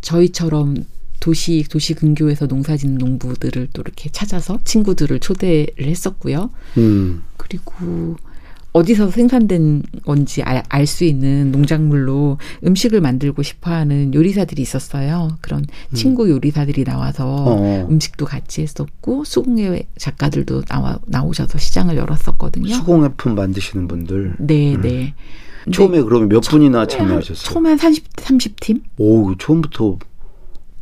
저희처럼 0.00 0.76
도시 1.18 1.64
도시 1.68 1.94
근교에서 1.94 2.46
농사짓는 2.46 2.98
농부들을 2.98 3.68
또 3.72 3.82
이렇게 3.82 4.08
찾아서 4.10 4.58
친구들을 4.64 5.20
초대를 5.20 5.86
했었고요. 5.86 6.50
음, 6.78 7.22
그리고 7.36 8.16
어디서 8.72 9.10
생산된 9.10 9.82
건지 10.04 10.42
알수 10.42 11.04
있는 11.04 11.50
농작물로 11.50 12.38
음식을 12.64 13.00
만들고 13.00 13.42
싶어하는 13.42 14.14
요리사들이 14.14 14.62
있었어요. 14.62 15.36
그런 15.40 15.66
친구 15.92 16.30
요리사들이 16.30 16.84
나와서 16.84 17.26
어. 17.26 17.88
음식도 17.90 18.26
같이 18.26 18.62
했었고 18.62 19.24
수공예 19.24 19.88
작가들도 19.98 20.62
나와 20.62 20.98
나오셔서 21.06 21.58
시장을 21.58 21.96
열었었거든요. 21.96 22.72
수공예품 22.72 23.34
만드시는 23.34 23.88
분들. 23.88 24.36
네, 24.38 24.76
네. 24.80 25.14
근데 25.64 25.76
처음에 25.76 26.02
그러면 26.02 26.28
몇 26.28 26.40
분이나 26.40 26.86
처음에 26.86 27.08
참여하셨어요? 27.08 27.52
처음에 27.52 27.70
한 27.70 27.78
30, 27.78 28.16
30팀? 28.16 28.82
오, 28.98 29.36
처음부터 29.36 29.98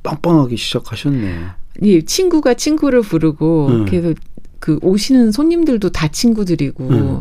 빵빵하게 0.02 0.56
시작하셨네. 0.56 1.38
예, 1.82 2.00
친구가 2.02 2.54
친구를 2.54 3.00
부르고 3.00 3.66
음. 3.68 3.84
그래서 3.86 4.12
그 4.58 4.78
오시는 4.82 5.32
손님들도 5.32 5.90
다 5.90 6.08
친구들이고 6.08 6.88
음. 6.88 7.20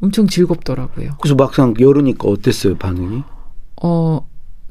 엄청 0.00 0.26
즐겁더라고요. 0.26 1.16
그래서 1.20 1.34
막상 1.34 1.74
열으니까 1.78 2.28
어땠어요, 2.28 2.76
반응이? 2.76 3.22
어 3.82 4.26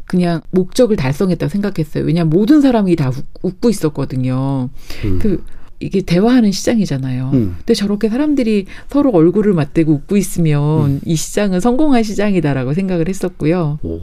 그냥 0.06 0.42
목적을 0.52 0.96
달성했다고 0.96 1.50
생각했어요. 1.50 2.06
왜냐하면 2.06 2.30
모든 2.30 2.62
사람이 2.62 2.96
다 2.96 3.10
웃, 3.10 3.26
웃고 3.42 3.70
있었거든요. 3.70 4.70
음. 5.04 5.20
그 5.20 5.44
이게 5.80 6.02
대화하는 6.02 6.52
시장이잖아요. 6.52 7.32
음. 7.34 7.56
근데 7.58 7.74
저렇게 7.74 8.08
사람들이 8.08 8.66
서로 8.90 9.12
얼굴을 9.12 9.54
맞대고 9.54 9.92
웃고 9.92 10.18
있으면 10.18 10.86
음. 10.86 11.02
이 11.06 11.16
시장은 11.16 11.60
성공한 11.60 12.04
시장이다라고 12.04 12.74
생각을 12.74 13.10
했었고요. 13.10 13.80
오. 13.84 14.00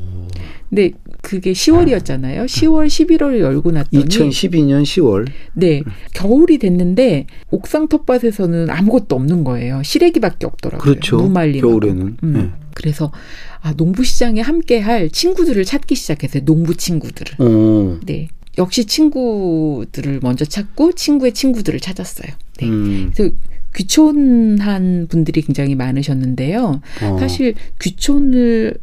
근데 0.69 0.93
그게 1.23 1.53
10월이었잖아요. 1.53 2.45
10월, 2.45 2.87
11월 2.89 3.39
열고 3.39 3.71
났더니 3.71 4.05
2012년 4.05 4.83
10월. 4.83 5.27
네 5.55 5.83
겨울이 6.15 6.59
됐는데 6.59 7.27
옥상 7.51 7.89
텃밭에서는 7.89 8.69
아무것도 8.69 9.17
없는 9.17 9.45
거예요. 9.45 9.83
시래기밖에 9.83 10.47
없더라고요. 10.47 10.83
그렇죠. 10.83 11.17
무말림하고. 11.19 11.81
겨울에는. 11.81 12.17
음. 12.23 12.33
네. 12.33 12.51
그래서 12.75 13.13
아 13.61 13.73
농부 13.75 14.03
시장에 14.05 14.41
함께할 14.41 15.11
친구들을 15.11 15.65
찾기 15.65 15.95
시작했어요. 15.95 16.45
농부 16.45 16.77
친구들을. 16.77 17.37
어. 17.39 17.99
네. 18.05 18.29
역시 18.59 18.85
친구들을 18.85 20.21
먼저 20.23 20.45
찾고 20.45 20.93
친구의 20.93 21.33
친구들을 21.33 21.79
찾았어요. 21.81 22.33
네. 22.59 22.67
음. 22.67 23.13
그래서 23.15 23.33
귀촌한 23.75 25.07
분들이 25.09 25.41
굉장히 25.41 25.75
많으셨는데요. 25.77 26.81
어. 27.03 27.17
사실 27.19 27.55
귀촌을 27.81 28.75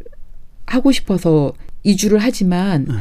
하고 0.65 0.91
싶어서 0.91 1.53
이주를 1.83 2.19
하지만 2.19 2.85
네. 2.85 2.95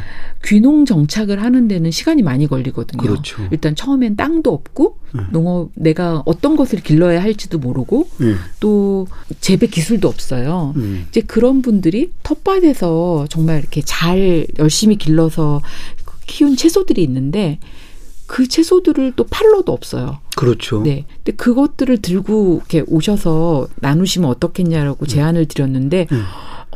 귀농 0.45 0.85
정착을 0.85 1.43
하는 1.43 1.67
데는 1.67 1.91
시간이 1.91 2.23
많이 2.23 2.47
걸리거든요. 2.47 3.03
그렇죠. 3.03 3.43
일단 3.51 3.75
처음엔 3.75 4.17
땅도 4.17 4.53
없고 4.53 4.99
네. 5.15 5.23
농업 5.31 5.71
내가 5.75 6.23
어떤 6.27 6.57
것을 6.57 6.81
길러야 6.81 7.21
할지도 7.21 7.59
모르고 7.59 8.09
네. 8.19 8.35
또 8.61 9.09
재배 9.41 9.67
기술도 9.67 10.07
없어요. 10.07 10.75
음. 10.77 11.07
이제 11.09 11.21
그런 11.21 11.61
분들이 11.61 12.13
텃밭에서 12.23 13.27
정말 13.29 13.59
이렇게 13.59 13.83
잘 13.83 14.47
열심히 14.59 14.97
길러서 14.97 15.61
키운 16.27 16.57
채소들이 16.57 17.03
있는데 17.03 17.59
그 18.27 18.47
채소들을 18.47 19.15
또 19.17 19.25
팔러도 19.25 19.73
없어요. 19.73 20.19
그렇죠. 20.37 20.83
네. 20.83 21.07
근데 21.17 21.33
그것들을 21.33 21.99
들고 21.99 22.59
이렇게 22.59 22.85
오셔서 22.87 23.69
나누시면 23.77 24.29
어떻겠냐라고 24.31 25.07
제안을 25.07 25.47
드렸는데 25.47 26.07
음. 26.13 26.23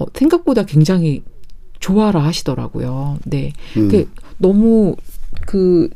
어, 0.01 0.07
생각보다 0.15 0.65
굉장히 0.65 1.23
좋아라 1.83 2.25
하시더라고요. 2.25 3.18
네. 3.25 3.53
음. 3.77 3.88
그 3.88 4.09
너무 4.38 4.97
그 5.47 5.90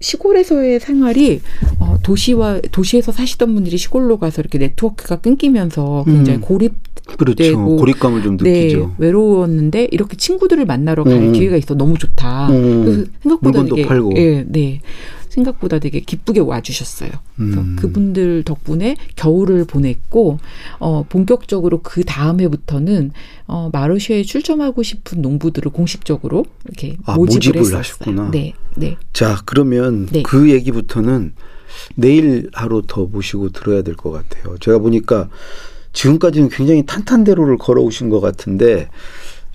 시골에서의 0.00 0.80
생활이 0.80 1.40
어, 1.78 1.98
도시와 2.02 2.60
도시에서 2.72 3.12
사시던 3.12 3.54
분들이 3.54 3.76
시골로 3.76 4.18
가서 4.18 4.40
이렇게 4.40 4.58
네트워크가 4.58 5.16
끊기면서 5.16 6.04
굉장히 6.06 6.38
음. 6.38 6.40
고립 6.40 6.74
그렇죠. 7.18 7.42
되고 7.42 7.76
고립감을 7.76 8.22
좀 8.22 8.36
네, 8.36 8.62
느끼죠. 8.62 8.94
외로웠는데 8.98 9.88
이렇게 9.90 10.16
친구들을 10.16 10.64
만나러 10.64 11.04
갈 11.04 11.14
음. 11.14 11.32
기회가 11.32 11.56
있어 11.56 11.74
너무 11.74 11.98
좋다. 11.98 12.48
음. 12.50 12.84
그래서 12.84 13.04
생각보다 13.22 13.50
물건도 13.50 13.76
되게 13.76 13.88
팔고. 13.88 14.12
예, 14.16 14.44
네. 14.46 14.80
생각보다 15.30 15.78
되게 15.78 16.00
기쁘게 16.00 16.40
와주셨어요. 16.40 17.10
음. 17.38 17.76
그분들 17.78 18.42
덕분에 18.44 18.96
겨울을 19.16 19.64
보냈고 19.64 20.38
어, 20.78 21.04
본격적으로 21.08 21.80
그 21.82 22.04
다음 22.04 22.40
해부터는 22.40 23.12
어, 23.46 23.70
마르쉐에 23.72 24.22
출점하고 24.24 24.82
싶은 24.82 25.22
농부들을 25.22 25.70
공식적으로 25.72 26.44
이렇게 26.66 26.96
아, 27.06 27.14
모집을, 27.14 27.58
모집을. 27.60 27.78
하셨구나. 27.78 28.30
네, 28.32 28.52
네. 28.76 28.96
자, 29.12 29.40
그러면 29.46 30.06
네. 30.06 30.22
그 30.22 30.50
얘기부터는 30.50 31.32
내일 31.94 32.50
하루 32.52 32.82
더 32.86 33.06
모시고 33.06 33.50
들어야 33.50 33.82
될 33.82 33.94
것 33.94 34.10
같아요. 34.10 34.58
제가 34.58 34.78
보니까 34.78 35.28
지금까지는 35.92 36.48
굉장히 36.50 36.84
탄탄대로를 36.84 37.56
걸어오신 37.58 38.10
것 38.10 38.20
같은데 38.20 38.88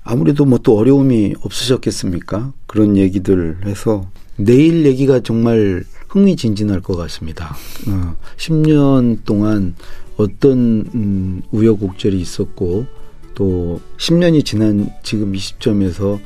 아무래도 0.04 0.46
뭐 0.46 0.60
또 0.60 0.78
어려움이 0.78 1.36
없으셨겠습니까? 1.42 2.54
그런 2.68 2.96
얘기들 2.98 3.58
해서 3.66 4.10
내일 4.38 4.86
얘기가 4.86 5.22
정말 5.22 5.84
흥미진진할 6.10 6.82
것 6.82 6.96
같습니다. 6.96 7.56
어, 7.88 8.16
10년 8.38 9.20
동안 9.26 9.76
어떤 10.18 10.86
음, 10.94 11.42
우여곡절이 11.52 12.20
있었고 12.20 12.86
또 13.34 13.82
10년이 13.98 14.46
지난 14.46 14.90
지금 15.04 15.36
이 15.36 15.38
시점에서 15.38 16.20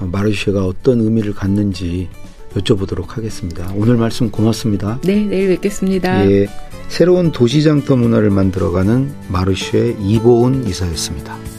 어, 0.00 0.04
마르쉐가 0.04 0.64
어떤 0.64 1.00
의미를 1.00 1.32
갖는지 1.34 2.08
여쭤보도록 2.54 3.08
하겠습니다. 3.10 3.70
오늘 3.76 3.96
말씀 3.96 4.30
고맙습니다. 4.30 5.00
네, 5.02 5.24
내일 5.24 5.48
뵙겠습니다. 5.48 6.28
예, 6.30 6.48
새로운 6.88 7.30
도시장터 7.30 7.96
문화를 7.96 8.30
만들어가는 8.30 9.12
마르쉐 9.28 9.96
이보은 10.00 10.66
이사였습니다. 10.66 11.57